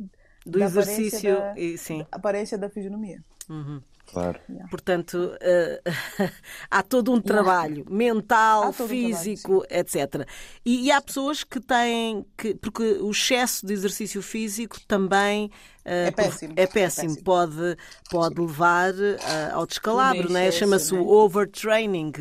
[0.44, 1.98] do da exercício aparência da, e sim.
[1.98, 3.24] Da aparência da fisionomia.
[3.48, 3.82] Uhum.
[4.12, 4.38] Claro.
[4.48, 4.68] Yeah.
[4.68, 6.32] Portanto, uh,
[6.70, 7.90] há todo um trabalho yeah.
[7.90, 10.28] mental, físico, um trabalho, etc.
[10.64, 12.54] E, e, há pessoas que têm que.
[12.54, 15.46] Porque o excesso de exercício físico também.
[15.84, 16.52] Uh, é, péssimo.
[16.56, 16.66] é, péssimo.
[16.66, 17.24] é péssimo.
[17.24, 17.76] Pode,
[18.10, 20.50] pode levar uh, ao descalabro, né?
[20.50, 22.12] chama-se o overtraining.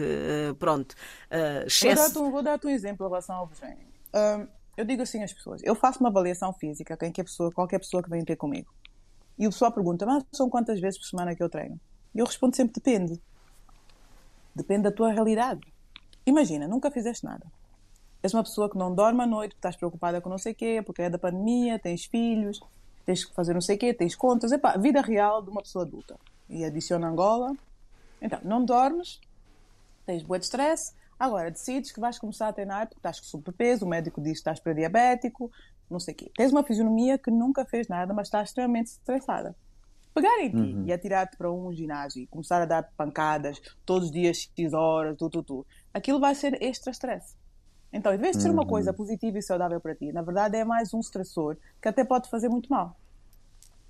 [0.57, 0.95] pronto.
[1.65, 2.31] excesso...
[2.31, 3.85] Vou dar-te um, um, exemplo em relação ao overtraining.
[4.77, 8.01] eu digo assim às pessoas: eu faço uma avaliação física, quem que pessoa, qualquer pessoa
[8.01, 8.71] que vem ter comigo.
[9.37, 11.79] E o pessoal pergunta, mas são quantas vezes por semana que eu treino?
[12.13, 13.19] E eu respondo sempre, depende.
[14.53, 15.61] Depende da tua realidade.
[16.25, 17.45] Imagina, nunca fizeste nada.
[18.21, 20.81] És uma pessoa que não dorme à noite, estás preocupada com não sei o quê,
[20.85, 22.59] porque é da pandemia, tens filhos,
[23.05, 24.51] tens que fazer não sei o quê, tens contas.
[24.51, 26.17] Epá, vida real de uma pessoa adulta.
[26.47, 27.55] E adiciona Angola.
[28.21, 29.19] Então, não dormes,
[30.05, 33.85] tens boa de stress, agora decides que vais começar a treinar porque estás com sobrepeso,
[33.85, 35.51] o médico diz que estás pré-diabético,
[35.91, 36.31] não sei o quê.
[36.35, 39.55] Tens uma fisionomia que nunca fez nada, mas está extremamente estressada.
[40.13, 40.85] Pegar em ti uhum.
[40.85, 45.17] e atirar-te para um ginásio e começar a dar pancadas todos os dias, X horas,
[45.17, 47.35] tu, tu, tu, aquilo vai ser extra stress.
[47.93, 48.97] Então, em vez de ser uma coisa uhum.
[48.97, 52.49] positiva e saudável para ti, na verdade é mais um estressor que até pode fazer
[52.49, 52.97] muito mal.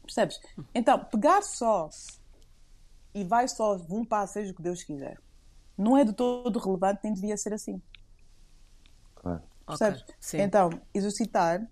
[0.04, 0.40] Percebes?
[0.74, 1.90] Então, pegar só
[3.14, 5.20] e vai só, vum pá, seja o que Deus quiser,
[5.78, 7.82] não é de todo relevante nem devia ser assim.
[9.16, 9.42] Claro.
[9.66, 10.04] Percebes?
[10.28, 10.42] Okay.
[10.42, 11.68] Então, exercitar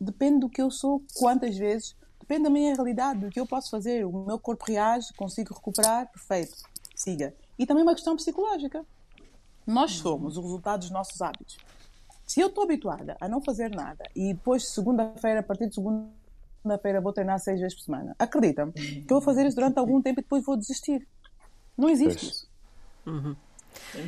[0.00, 3.70] depende do que eu sou, quantas vezes, depende da minha realidade, do que eu posso
[3.70, 4.04] fazer.
[4.04, 6.56] O meu corpo reage, consigo recuperar, perfeito,
[6.94, 7.34] siga.
[7.58, 8.84] E também uma questão psicológica.
[9.66, 11.56] Nós somos o resultado dos nossos hábitos.
[12.26, 17.00] Se eu estou habituada a não fazer nada e depois, segunda-feira, a partir de segunda-feira,
[17.00, 20.20] vou treinar seis vezes por semana, acredita-me que eu vou fazer isso durante algum tempo
[20.20, 21.06] e depois vou desistir.
[21.76, 22.32] Não existe pois.
[22.32, 22.48] isso.
[23.06, 23.36] Uhum.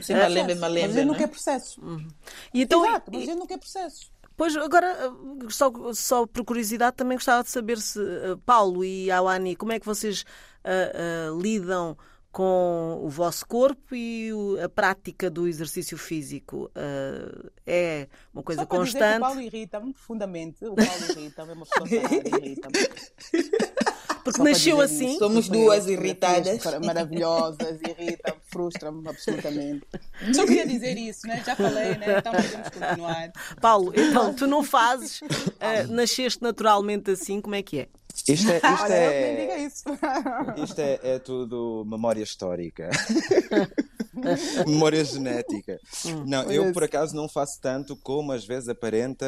[0.09, 1.77] É, malembe, malembe, mas a gente não quer processos.
[1.79, 2.09] Uhum.
[2.55, 4.11] E então, Exato, mas a gente não quer processos.
[4.37, 4.94] Pois, agora,
[5.49, 7.99] só, só por curiosidade, também gostava de saber se,
[8.44, 10.25] Paulo e Awani, como é que vocês
[10.64, 11.96] uh, uh, lidam
[12.37, 14.31] com o vosso corpo e
[14.62, 19.05] a prática do exercício físico uh, é uma coisa Só para constante.
[19.05, 20.64] Dizer que o Paulo irrita-me profundamente.
[20.66, 22.75] O Paulo irrita-me, é uma pessoa irrita-me.
[24.26, 25.10] Porque nasceu assim.
[25.10, 25.18] Isso.
[25.18, 26.60] Somos duas irritadas.
[26.84, 29.86] Maravilhosas, irrita-me, frustra-me absolutamente.
[30.34, 31.44] Só queria dizer isso, né?
[31.46, 32.18] Já falei, né?
[32.18, 33.32] Então podemos continuar.
[33.60, 37.88] Paulo, então tu não fazes, uh, nasceste naturalmente assim, como é que é?
[38.29, 39.85] Isto é, isto Olha, é, eu diga isso.
[40.64, 42.90] isto é, é tudo memória histórica.
[44.66, 45.79] memória genética.
[46.26, 49.26] Não, eu por acaso não faço tanto como às vezes aparenta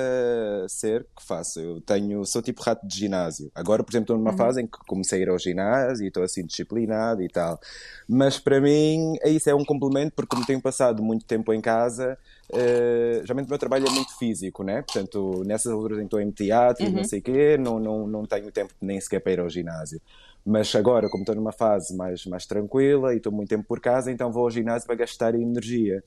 [0.69, 1.61] ser que faço.
[1.61, 3.51] Eu tenho, sou tipo rato de ginásio.
[3.55, 6.23] Agora, por exemplo, estou numa fase em que comecei a ir ao ginásio e estou
[6.23, 7.61] assim disciplinado e tal.
[8.09, 11.61] Mas para mim, é isso é um complemento porque como tenho passado muito tempo em
[11.61, 12.19] casa,
[12.51, 14.81] Uh, geralmente o meu trabalho é muito físico, né?
[14.83, 18.07] Portanto, nessas alturas em que estou em teatro e não sei o quê, não, não,
[18.07, 20.01] não tenho tempo nem sequer para ir ao ginásio.
[20.47, 24.11] Mas agora, como estou numa fase mais, mais tranquila e estou muito tempo por casa,
[24.11, 26.03] então vou ao ginásio para gastar energia.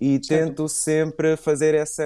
[0.00, 2.04] E tento sempre fazer essa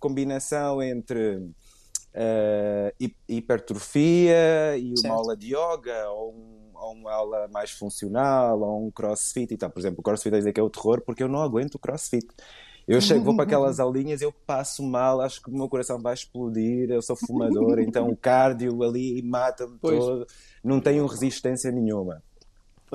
[0.00, 5.14] combinação entre uh, hi- hipertrofia e uma Certo.
[5.14, 9.70] aula de yoga ou, um- ou uma aula mais funcional ou um crossfit e tal.
[9.70, 11.78] Por exemplo, o crossfit a dizer que é o terror porque eu não aguento o
[11.78, 12.26] crossfit.
[12.86, 16.14] Eu chego, vou para aquelas aulinhas, eu passo mal, acho que o meu coração vai
[16.14, 19.98] explodir, eu sou fumador, então o cardio ali mata-me Pois.
[19.98, 20.26] todo,
[20.64, 22.22] não tenho resistência nenhuma.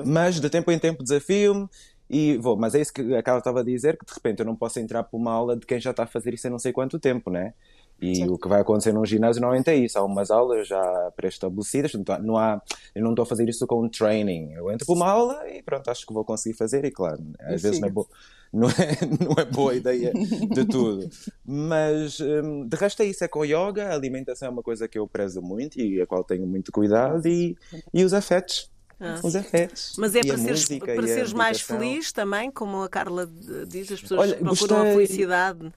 [0.04, 1.68] Mas de tempo em tempo desafio-me
[2.08, 2.56] e vou.
[2.56, 4.78] Mas é isso que a Carla estava a dizer, que de repente eu não posso
[4.78, 6.98] entrar para uma aula de quem já está a fazer isso há não sei quanto
[6.98, 7.54] tempo, né?
[8.00, 9.98] E o que vai acontecer num ginásio normalmente é isso.
[9.98, 12.62] Há umas aulas já pré-estabelecidas, não há,
[12.94, 14.52] eu não estou a fazer isso com um training.
[14.52, 17.60] Eu entro para uma aula e pronto, acho que vou conseguir fazer e claro, às
[17.60, 18.08] E vezes não é, bo-
[18.54, 21.08] não, é, não é boa ideia de tudo.
[21.44, 24.98] Mas hum, de resto é isso, é com yoga, a alimentação é uma coisa que
[24.98, 27.56] eu prezo muito e a qual tenho muito cuidado e,
[27.92, 28.70] e os afetos.
[29.00, 29.20] Ah.
[29.22, 29.94] Os afetos.
[29.98, 33.28] Mas é a para seres, para a seres mais feliz também, como a Carla
[33.66, 34.94] diz, as pessoas Olha, procuram a gostei.
[35.06, 35.72] felicidade.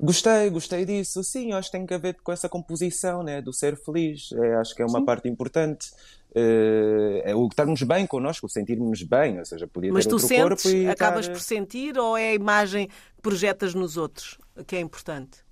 [0.00, 1.24] Gostei, gostei disso.
[1.24, 4.30] Sim, acho que tem a ver com essa composição, né, do ser feliz.
[4.32, 5.90] É, acho que é uma parte importante.
[6.34, 10.28] Eh, é o estarmos bem connosco, o sentirmos bem, ou seja, podia Mas ter outro
[10.28, 11.32] sentes, corpo e acabas estar...
[11.32, 15.47] por sentir ou é a imagem que projetas nos outros que é importante?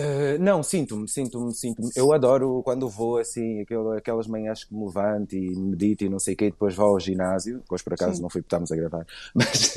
[0.00, 1.90] Eh, não, sinto-me, sinto-me, sinto-me.
[1.96, 6.20] Eu adoro quando vou assim, aquel- aquelas manhãs que me levanto e medito e não
[6.20, 7.62] sei o quê, e depois vou ao ginásio.
[7.68, 9.04] Hoje por acaso não fui porque estávamos a gravar.
[9.34, 9.74] Mas,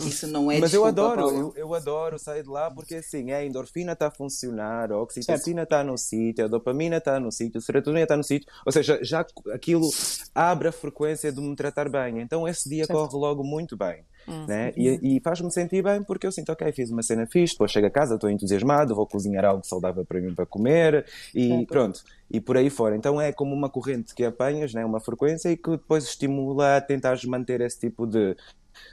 [0.06, 3.44] Isso não é Mas eu adoro, eu, eu adoro sair de lá porque assim, a
[3.44, 7.60] endorfina está a funcionar, a oxitocina está no sítio, a dopamina está no sítio, a
[7.60, 9.88] serotonina está no sítio, ou seja, já aquilo
[10.34, 14.04] abre a frequência de me tratar bem, então esse dia corre logo muito bem.
[14.46, 14.72] Né?
[14.76, 17.86] E, e faz-me sentir bem porque eu sinto, ok, fiz uma cena fixe, depois chego
[17.86, 22.40] a casa, estou entusiasmado, vou cozinhar algo saudável para mim para comer e pronto, e
[22.40, 22.96] por aí fora.
[22.96, 24.84] Então é como uma corrente que apanhas, né?
[24.84, 28.36] uma frequência e que depois estimula a tentares manter esse tipo de,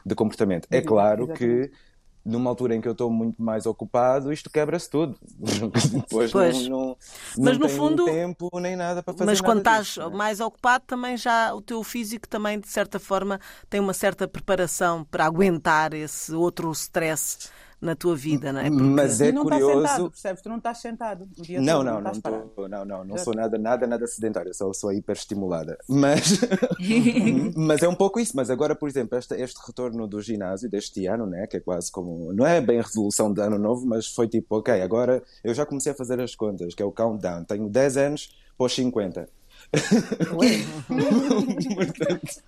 [0.06, 0.68] de comportamento.
[0.72, 1.72] É claro que
[2.28, 5.18] numa altura em que eu estou muito mais ocupado, isto quebra-se tudo.
[5.94, 6.68] Depois Pois.
[6.68, 6.98] não, não,
[7.38, 10.16] Mas, não no fundo- tempo nem nada para fazer Mas quando estás disso, né?
[10.16, 15.06] mais ocupado, também já o teu físico também, de certa forma, tem uma certa preparação
[15.06, 18.70] para aguentar esse outro stress na tua vida, não é?
[18.70, 19.82] Porque- Mas é e não estás curioso.
[19.88, 20.42] sentado, percebes?
[20.42, 21.28] Tu não estás sentado
[21.62, 22.50] Não, não, não, estás parado.
[22.56, 25.78] tô, não, não, não sou nada, nada, nada sedentário, só sou hiperestimulada.
[25.88, 26.40] Mas,
[27.56, 28.34] mas é um pouco isso.
[28.36, 31.92] Mas agora, por exemplo, este, este retorno do ginásio deste ano, né, que é quase
[31.92, 35.54] como, não é bem a resolução de ano novo, mas foi tipo, ok, agora eu
[35.54, 37.44] já comecei a fazer as contas, que é o countdown.
[37.44, 39.30] Tenho 10 anos para os 50.
[41.76, 42.44] Portanto,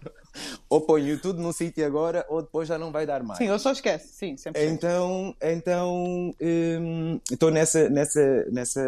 [0.70, 3.38] ou ponho tudo no sítio agora, ou depois já não vai dar mais.
[3.38, 4.66] Sim, eu só esquece, sim, sempre.
[4.66, 8.82] Então, então hum, estou nessa, nessa, nessa,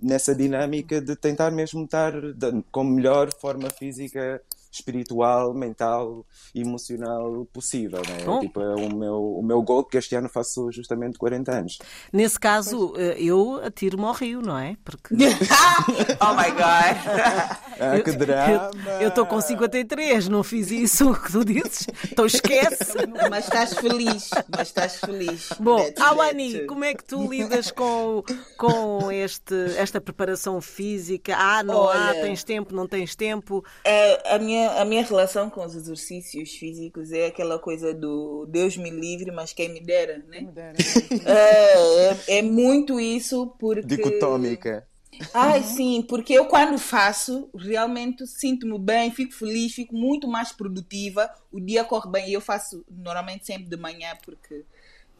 [0.00, 2.12] nessa dinâmica de tentar mesmo estar
[2.70, 4.40] com melhor forma física,
[4.72, 8.00] espiritual, mental e emocional possível.
[8.08, 8.24] Né?
[8.24, 8.40] Bom.
[8.40, 11.78] Tipo, é o meu, o meu goal, que este ano faço justamente 40 anos.
[12.12, 14.76] Nesse caso, eh, eu atiro-me ao rio, não é?
[14.82, 15.14] Porque
[16.20, 17.62] oh my God!
[17.78, 18.70] Ah, que drama!
[19.00, 22.94] eu estou com 53, não fiz isso que tu dizes, então esquece.
[23.30, 25.48] Mas estás feliz, mas estás feliz.
[25.58, 28.22] Bom, Awani, como é que tu lidas com,
[28.56, 31.34] com este, esta preparação física?
[31.36, 32.22] Ah, não há, Olha.
[32.22, 33.64] tens tempo, não tens tempo.
[33.84, 38.76] É, a, minha, a minha relação com os exercícios físicos é aquela coisa do Deus
[38.76, 40.46] me livre, mas quem me dera, né?
[41.24, 43.96] É, é, é muito isso porque...
[43.96, 44.86] Dicotómica.
[45.34, 51.30] Ai, sim, porque eu quando faço, realmente sinto-me bem, fico feliz, fico muito mais produtiva,
[51.50, 52.28] o dia corre bem.
[52.30, 54.64] E eu faço normalmente sempre de manhã, porque,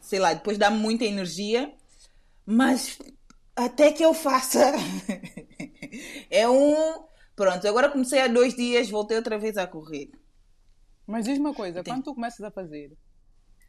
[0.01, 1.71] sei lá, depois dá-me muita energia.
[2.45, 2.97] Mas
[3.55, 4.73] até que eu faça.
[6.29, 7.03] é um.
[7.35, 10.11] Pronto, agora comecei há dois dias, voltei outra vez a correr.
[11.05, 11.93] Mas diz uma coisa, Tem.
[11.93, 12.91] quando tu começas a fazer,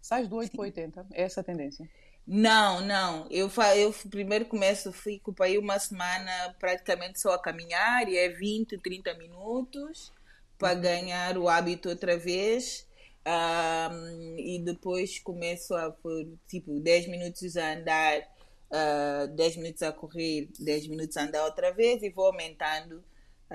[0.00, 1.06] sais do 8 para 80?
[1.12, 1.88] É essa a tendência?
[2.26, 3.26] Não, não.
[3.30, 8.28] Eu, eu primeiro começo, fico para aí uma semana praticamente só a caminhar e é
[8.28, 10.12] 20, 30 minutos
[10.58, 12.86] para ganhar o hábito outra vez.
[13.26, 19.82] Um, e depois começo a por tipo 10 minutos a andar, uh, ah, 10 minutos
[19.82, 23.02] a correr, 10 minutos a andar outra vez e vou aumentando.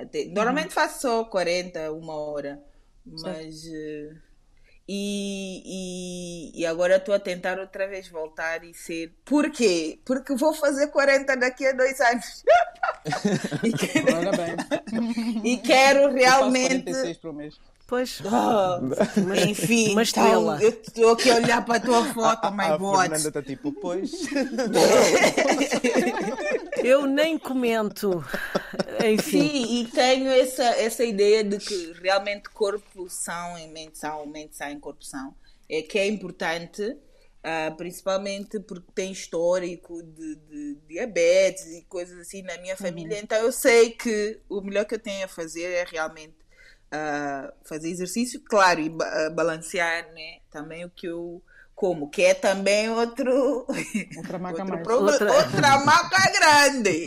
[0.01, 0.25] Até...
[0.25, 0.71] Normalmente uhum.
[0.71, 2.61] faço só 40, uma hora,
[3.05, 3.63] mas.
[3.65, 4.29] Uh,
[4.91, 5.61] e,
[6.55, 9.13] e, e, agora estou a tentar outra vez voltar e ser.
[9.23, 9.99] Por quê?
[10.03, 12.43] Porque vou fazer 40 daqui a dois anos.
[13.63, 15.45] e, quero...
[15.45, 16.89] e quero realmente.
[16.89, 17.59] Eu faço 46 por mês.
[17.89, 18.21] Pois.
[18.29, 22.65] Oh, enfim, uma então, eu estou aqui a olhar para a tua foto, a, my
[22.65, 23.01] a God.
[23.01, 24.11] Fernanda está tipo, pois.
[26.83, 28.23] eu nem comento.
[29.03, 29.41] Enfim.
[29.41, 34.55] Sim, e tenho essa, essa ideia de que realmente corpo são em mente são, mente
[34.55, 35.33] são em corpo são.
[35.67, 42.43] É que é importante, uh, principalmente porque tem histórico de, de, diabetes e coisas assim
[42.43, 43.17] na minha família.
[43.17, 43.23] Uhum.
[43.23, 46.38] Então eu sei que o melhor que eu tenho a fazer é realmente
[47.63, 51.41] fazer exercício, claro, e uh, balancear né, também o que eu
[51.79, 53.65] como, que é também outro.
[54.17, 55.31] Outra maca outro problema, outra...
[55.31, 57.05] outra maca grande.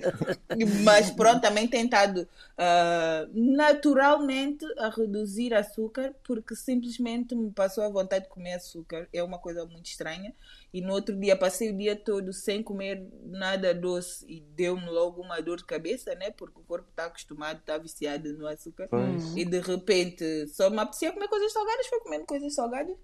[0.82, 8.24] Mas pronto, também tentado uh, naturalmente a reduzir açúcar, porque simplesmente me passou a vontade
[8.24, 9.06] de comer açúcar.
[9.12, 10.34] É uma coisa muito estranha.
[10.72, 15.20] E no outro dia passei o dia todo sem comer nada doce e deu-me logo
[15.20, 16.30] uma dor de cabeça, né?
[16.30, 18.88] Porque o corpo está acostumado, está viciado no açúcar.
[18.92, 19.36] Uhum.
[19.36, 22.96] E de repente só me apetecia comer coisas salgadas, foi comendo coisas salgadas.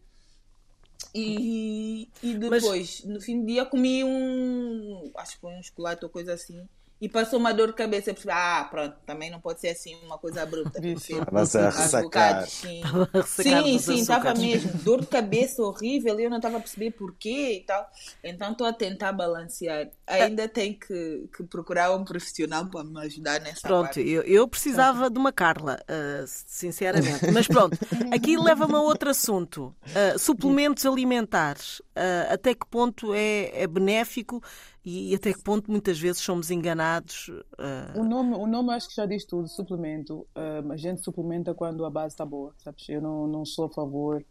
[1.14, 3.04] E, e depois, Mas...
[3.04, 5.10] no fim do dia, comi um.
[5.16, 6.66] Acho que foi um chocolate ou coisa assim
[7.00, 8.10] e passou uma dor de cabeça.
[8.10, 10.80] Eu percebi, ah, pronto, também não pode ser assim uma coisa abrupta.
[10.86, 12.46] Estava a ressacar.
[12.48, 12.82] Sim,
[13.26, 14.72] sim, sim estava mesmo.
[14.82, 17.86] Dor de cabeça horrível e eu não estava a perceber porquê e tal.
[18.24, 19.90] Então estou a tentar balancear.
[20.06, 24.00] Ainda tenho que, que procurar um profissional para me ajudar nessa pronto, parte.
[24.00, 27.30] Eu, eu precisava de uma Carla, uh, sinceramente.
[27.30, 27.76] Mas pronto,
[28.10, 29.74] aqui leva-me a outro assunto.
[29.88, 31.80] Uh, suplementos alimentares.
[31.80, 34.42] Uh, até que ponto é, é benéfico
[34.88, 37.26] e até que ponto muitas vezes somos enganados.
[37.28, 37.98] Uh...
[37.98, 40.24] O, nome, o nome acho que já diz tudo, suplemento.
[40.36, 42.88] Uh, a gente suplementa quando a base está boa, sabes?
[42.88, 44.24] Eu não, não sou a favor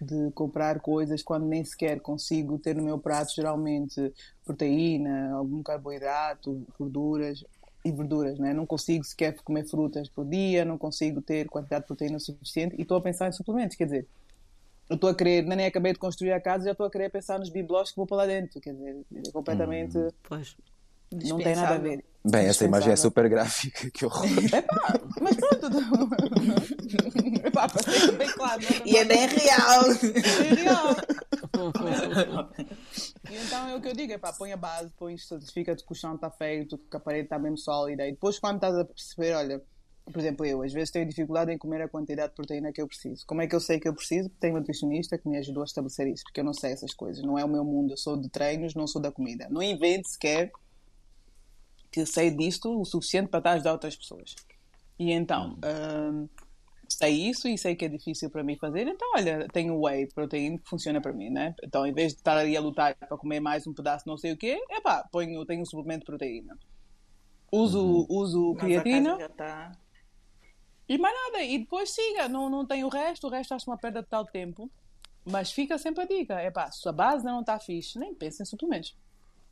[0.00, 4.12] de comprar coisas quando nem sequer consigo ter no meu prato geralmente
[4.46, 7.44] proteína, algum carboidrato, gorduras
[7.84, 8.54] e verduras, né?
[8.54, 12.82] Não consigo sequer comer frutas por dia, não consigo ter quantidade de proteína suficiente e
[12.82, 14.08] estou a pensar em suplementos, quer dizer,
[14.92, 17.38] eu estou a querer, nem acabei de construir a casa, já estou a querer pensar
[17.38, 18.60] nos bibelós que vou para lá dentro.
[18.60, 19.96] Quer dizer, é completamente.
[19.96, 20.56] Hum, pois.
[21.10, 22.04] Não tem nada a ver.
[22.24, 24.24] Bem, essa imagem é super gráfica, que horror.
[24.52, 25.66] Epá, mas pronto.
[27.46, 28.62] Epá, para bem claro.
[28.62, 29.82] Não, e é bem real.
[30.42, 30.96] É real.
[33.30, 35.94] e então é o que eu digo: epá, põe a base, põe certifica-te que o
[35.94, 38.06] chão está feito, que a parede está mesmo sólida.
[38.06, 39.62] E depois, quando estás a perceber, olha
[40.04, 42.88] por exemplo, eu às vezes tenho dificuldade em comer a quantidade de proteína que eu
[42.88, 43.24] preciso.
[43.26, 44.28] Como é que eu sei que eu preciso?
[44.40, 47.22] Tenho um nutricionista que me ajudou a estabelecer isso, porque eu não sei essas coisas.
[47.22, 47.92] Não é o meu mundo.
[47.92, 49.48] Eu sou de treinos, não sou da comida.
[49.50, 50.50] Não invente sequer
[51.90, 54.34] que sei disto o suficiente para estar a ajudar outras pessoas.
[54.98, 56.28] E então, hum,
[56.88, 58.88] sei isso e sei que é difícil para mim fazer.
[58.88, 61.54] Então, olha, tenho whey proteína que funciona para mim, né?
[61.62, 64.32] Então, em vez de estar ali a lutar para comer mais um pedaço, não sei
[64.32, 66.58] o quê, é pá, ponho, tenho um suplemento de proteína.
[67.50, 68.06] Uso, uhum.
[68.08, 69.28] uso creatina.
[69.30, 69.72] Tá...
[70.92, 73.78] E mais nada, e depois siga, não, não tem o resto, o resto acho uma
[73.78, 74.70] perda de tal tempo.
[75.24, 78.42] Mas fica sempre a dica: é pá, se a base não está fixe, nem pense
[78.42, 78.94] em suplementos.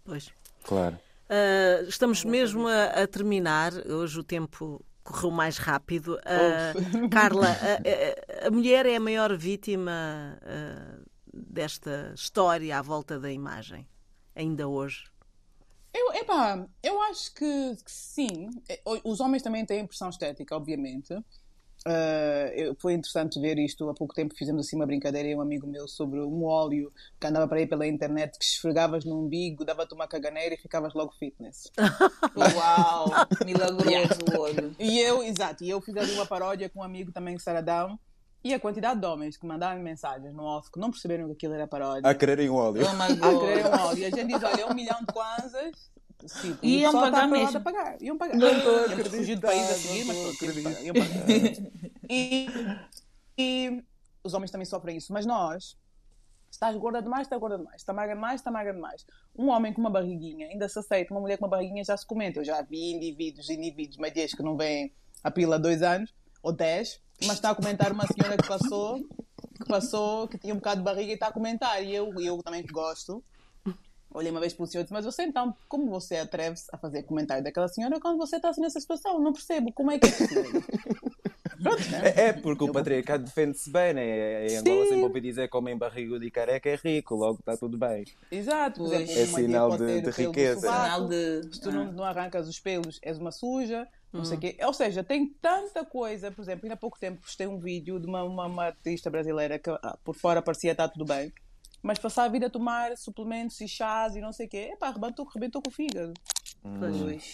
[0.04, 0.30] Pois.
[0.62, 0.96] Claro.
[1.30, 6.16] Uh, estamos mesmo a, a, terminar, hoje o tempo correu mais rápido.
[6.16, 13.18] Uh, Carla, a, a, a, mulher é a maior vítima uh, desta história à volta
[13.18, 13.88] da imagem,
[14.36, 15.09] ainda hoje.
[15.92, 18.48] Eu, epá, eu acho que, que, sim.
[18.68, 21.14] É, os homens também têm pressão estética, obviamente.
[21.80, 23.88] Uh, foi interessante ver isto.
[23.88, 27.26] Há pouco tempo fizemos assim uma brincadeira e um amigo meu sobre um óleo que
[27.26, 31.12] andava para aí pela internet que esfregavas no umbigo, dava-te uma caganeira e ficavas logo
[31.12, 31.70] fitness.
[32.36, 33.06] Uau!
[33.44, 34.76] Milagroso o óleo.
[34.78, 37.98] E eu, exato, e eu fiz ali uma paródia com um amigo também, Saradão.
[38.42, 41.54] E a quantidade de homens que mandavam mensagens no off que não perceberam que aquilo
[41.54, 42.08] era paródia.
[42.08, 42.82] A quererem um óleo.
[42.86, 43.98] A quererem um óleo.
[43.98, 45.90] E a gente diz: olha, um milhão de kwanzas.
[46.26, 47.58] Sim, iam pagar mesmo.
[47.58, 48.02] A pagar.
[48.02, 48.36] Iam pagar.
[48.36, 49.10] Não estou a.
[49.10, 51.28] Fugir do país a seguir, mas pronto, iam pagar.
[52.08, 52.48] e,
[53.38, 53.84] e
[54.24, 55.12] os homens também sofrem isso.
[55.12, 55.76] Mas nós,
[56.50, 57.76] Estás gorda demais, está gorda demais.
[57.76, 59.06] Está magra demais, está magra demais.
[59.38, 61.14] Um homem com uma barriguinha ainda se aceita.
[61.14, 62.40] Uma mulher com uma barriguinha já se comenta.
[62.40, 66.12] Eu já vi indivíduos, indivíduos, médias que não vêm a pila há dois anos
[66.42, 70.58] ou dez, mas está a comentar uma senhora que passou, que passou, que tinha um
[70.58, 71.82] bocado de barriga e está a comentar.
[71.82, 73.22] E eu, eu também que gosto,
[74.12, 76.78] olhei uma vez para o senhor e disse, mas você então, como você atreve-se a
[76.78, 79.20] fazer comentário daquela senhora quando você está assim nessa situação?
[79.20, 80.62] Não percebo, como é que é possível?
[82.02, 84.46] É, é, porque o patriarcado defende-se bem, né?
[84.46, 87.76] Em Angola sempre ouvi dizer que homem barrigudo e careca é rico, logo está tudo
[87.76, 88.04] bem.
[88.30, 90.60] Exato, exemplo, é sinal de, de riqueza.
[90.60, 91.42] Sinal de...
[91.52, 94.56] Se tu não, não arrancas os pelos, és uma suja, não sei o quê.
[94.64, 98.06] Ou seja, tem tanta coisa, por exemplo, ainda há pouco tempo postei um vídeo de
[98.06, 101.32] uma, uma, uma artista brasileira que ah, por fora parecia estar tudo bem,
[101.82, 104.88] mas passava a vida a tomar suplementos e chás e não sei o quê, epá,
[104.88, 106.12] arrebentou, arrebentou com o fígado.
[106.62, 106.78] Hum.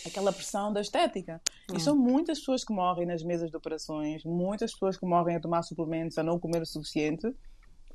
[0.07, 1.41] Aquela pressão da estética.
[1.71, 1.77] Hum.
[1.77, 5.41] E são muitas pessoas que morrem nas mesas de operações, muitas pessoas que morrem a
[5.41, 7.35] tomar suplementos, a não comer o suficiente,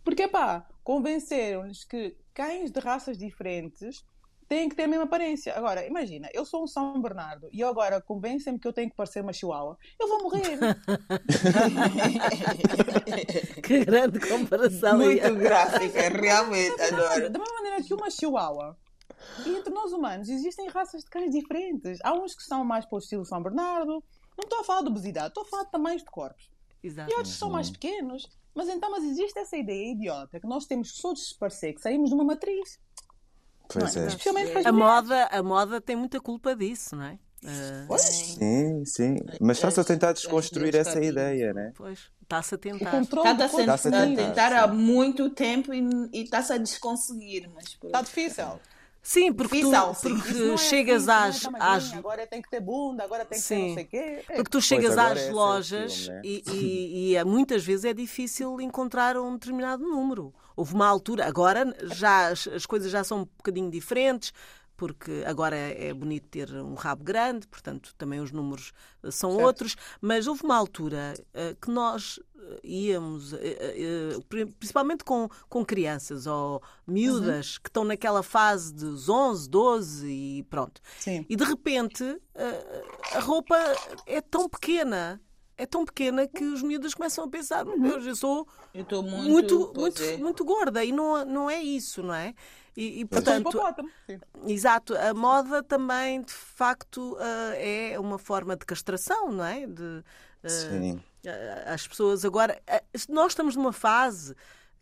[0.04, 4.04] porque, pá, convenceram-lhes que cães de raças diferentes
[4.52, 5.56] têm que ter a mesma aparência.
[5.56, 8.96] Agora, imagina, eu sou um São Bernardo e eu agora convencem-me que eu tenho que
[8.98, 10.60] parecer uma chihuahua, eu vou morrer.
[13.64, 14.98] que grande comparação.
[14.98, 17.30] Muito gráfica, realmente, adoro.
[17.30, 18.78] Da mesma maneira que uma chihuahua
[19.46, 22.00] e entre nós humanos existem raças de cães diferentes.
[22.04, 24.04] Há uns que são mais para o estilo São Bernardo.
[24.38, 26.52] Não estou a falar de obesidade, estou a falar de tamanhos de corpos.
[26.84, 27.10] Exato.
[27.10, 28.28] E outros são mais pequenos.
[28.54, 32.10] Mas então, mas existe essa ideia idiota que nós temos que todos parecer que saímos
[32.10, 32.78] de uma matriz.
[33.80, 34.08] Pois é.
[34.08, 37.20] Especialmente para a moda, a moda tem muita culpa disso, não é?
[37.44, 37.98] Uh...
[37.98, 39.16] Sim, sim.
[39.40, 41.74] Mas está-se a tentar desconstruir essa ideia, né?
[41.76, 43.02] Pois, está-se a tentar.
[43.02, 47.50] Está-se a, a, tentar há muito tempo e está-se a desconseguir.
[47.54, 48.60] Mas, Está difícil.
[49.04, 51.94] Sim, porque tu porque chegas é às, às.
[51.94, 53.56] Agora tem que ter bunda, agora tem que Sim.
[53.56, 54.24] ter não sei o quê.
[54.28, 56.22] Porque tu chegas às é lojas filme, né?
[56.24, 60.32] e, e, e, muitas vezes é difícil encontrar um determinado número.
[60.56, 64.34] Houve uma altura, agora já as, as coisas já são um bocadinho diferentes,
[64.82, 68.74] porque agora é bonito ter um rabo grande, portanto também os números
[69.04, 69.46] eh, são certo.
[69.46, 74.26] outros, mas houve uma altura uh, que nós eh, íamos, uh, uh,
[74.58, 77.62] principalmente com, com crianças ou miúdas uhum.
[77.62, 80.82] que estão naquela fase dos 11, 12 e pronto.
[80.98, 81.28] Sim.
[81.30, 82.20] E de repente
[83.14, 83.56] a roupa
[84.08, 85.22] é tão pequena
[85.62, 89.30] é tão pequena que os miúdos começam a pensar: meu Deus, eu sou eu muito,
[89.30, 90.18] muito, muito, é.
[90.18, 90.84] muito, gorda.
[90.84, 92.34] E não, não é isso, não é?
[92.76, 93.62] E, e portanto,
[94.48, 99.68] exato, a moda também de facto uh, é uma forma de castração, não é?
[99.68, 100.94] De, uh, Sim.
[100.94, 101.02] Uh,
[101.68, 102.60] as pessoas agora,
[103.08, 104.34] nós estamos numa fase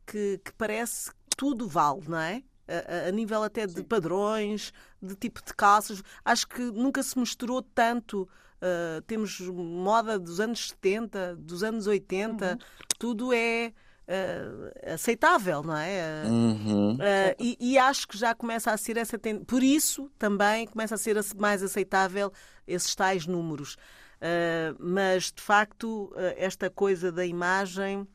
[0.06, 2.42] que, que parece que tudo vale, não é?
[2.68, 3.84] A, a nível até de Sim.
[3.84, 4.72] padrões,
[5.02, 8.30] de tipo de calças, acho que nunca se misturou tanto.
[8.62, 12.58] Uh, temos moda dos anos 70, dos anos 80, uhum.
[12.98, 13.72] tudo é
[14.10, 16.24] uh, aceitável, não é?
[16.26, 16.96] Uhum.
[16.96, 19.46] Uh, e, e, acho que já começa a ser essa tendência.
[19.46, 22.32] Por isso também começa a ser mais aceitável
[22.68, 23.76] esses tais números.
[24.18, 28.08] Uh, mas de facto, esta coisa da imagem.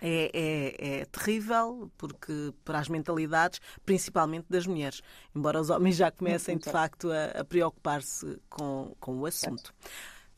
[0.00, 5.02] É, é, é, terrível porque para as mentalidades, principalmente das mulheres,
[5.34, 9.74] embora os homens já comecem de facto a, a preocupar-se com, com o assunto.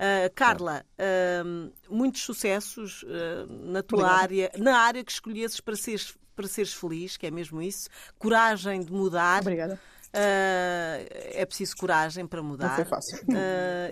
[0.01, 4.23] Uh, Carla, uh, muitos sucessos uh, na tua Obrigada.
[4.23, 7.91] área, na área que escolhesses para seres, para seres feliz, que é mesmo isso.
[8.19, 9.43] Coragem de mudar.
[9.43, 9.79] Obrigada.
[10.11, 12.69] é preciso coragem para mudar.
[12.69, 13.19] Não foi fácil.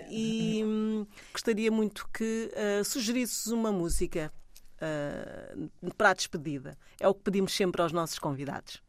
[0.09, 2.51] e um, gostaria muito que
[2.83, 4.33] sugerisses uma música
[5.97, 6.77] para a despedida.
[6.99, 8.81] É o que pedimos sempre aos nossos convidados.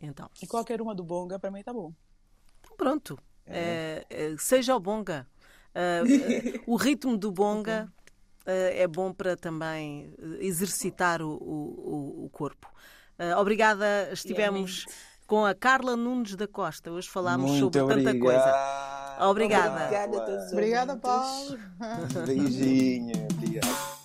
[0.00, 0.28] Então.
[0.40, 1.92] E qualquer uma do Bonga, para mim está bom.
[2.60, 3.18] Então, pronto.
[3.46, 4.04] É.
[4.38, 5.26] seja o Bonga.
[5.72, 7.90] Uh, o ritmo do bonga
[8.42, 12.70] uh, é bom para também exercitar o, o, o corpo.
[13.18, 14.86] Uh, obrigada, estivemos
[15.26, 16.90] com a Carla Nunes da Costa.
[16.90, 18.04] Hoje falámos Muito sobre obrigado.
[18.04, 19.18] tanta coisa.
[19.20, 19.84] Obrigada.
[19.84, 21.58] Obrigada, Obrigada Paulo.
[22.26, 23.26] Beijinho.
[23.32, 24.01] Obrigado.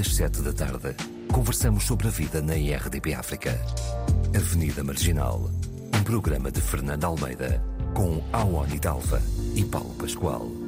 [0.00, 0.96] Das sete da tarde,
[1.30, 3.50] conversamos sobre a vida na IRDP África.
[4.34, 5.50] Avenida Marginal,
[5.94, 9.20] um programa de Fernando Almeida, com Awani Dalva
[9.54, 10.59] e Paulo Pascoal.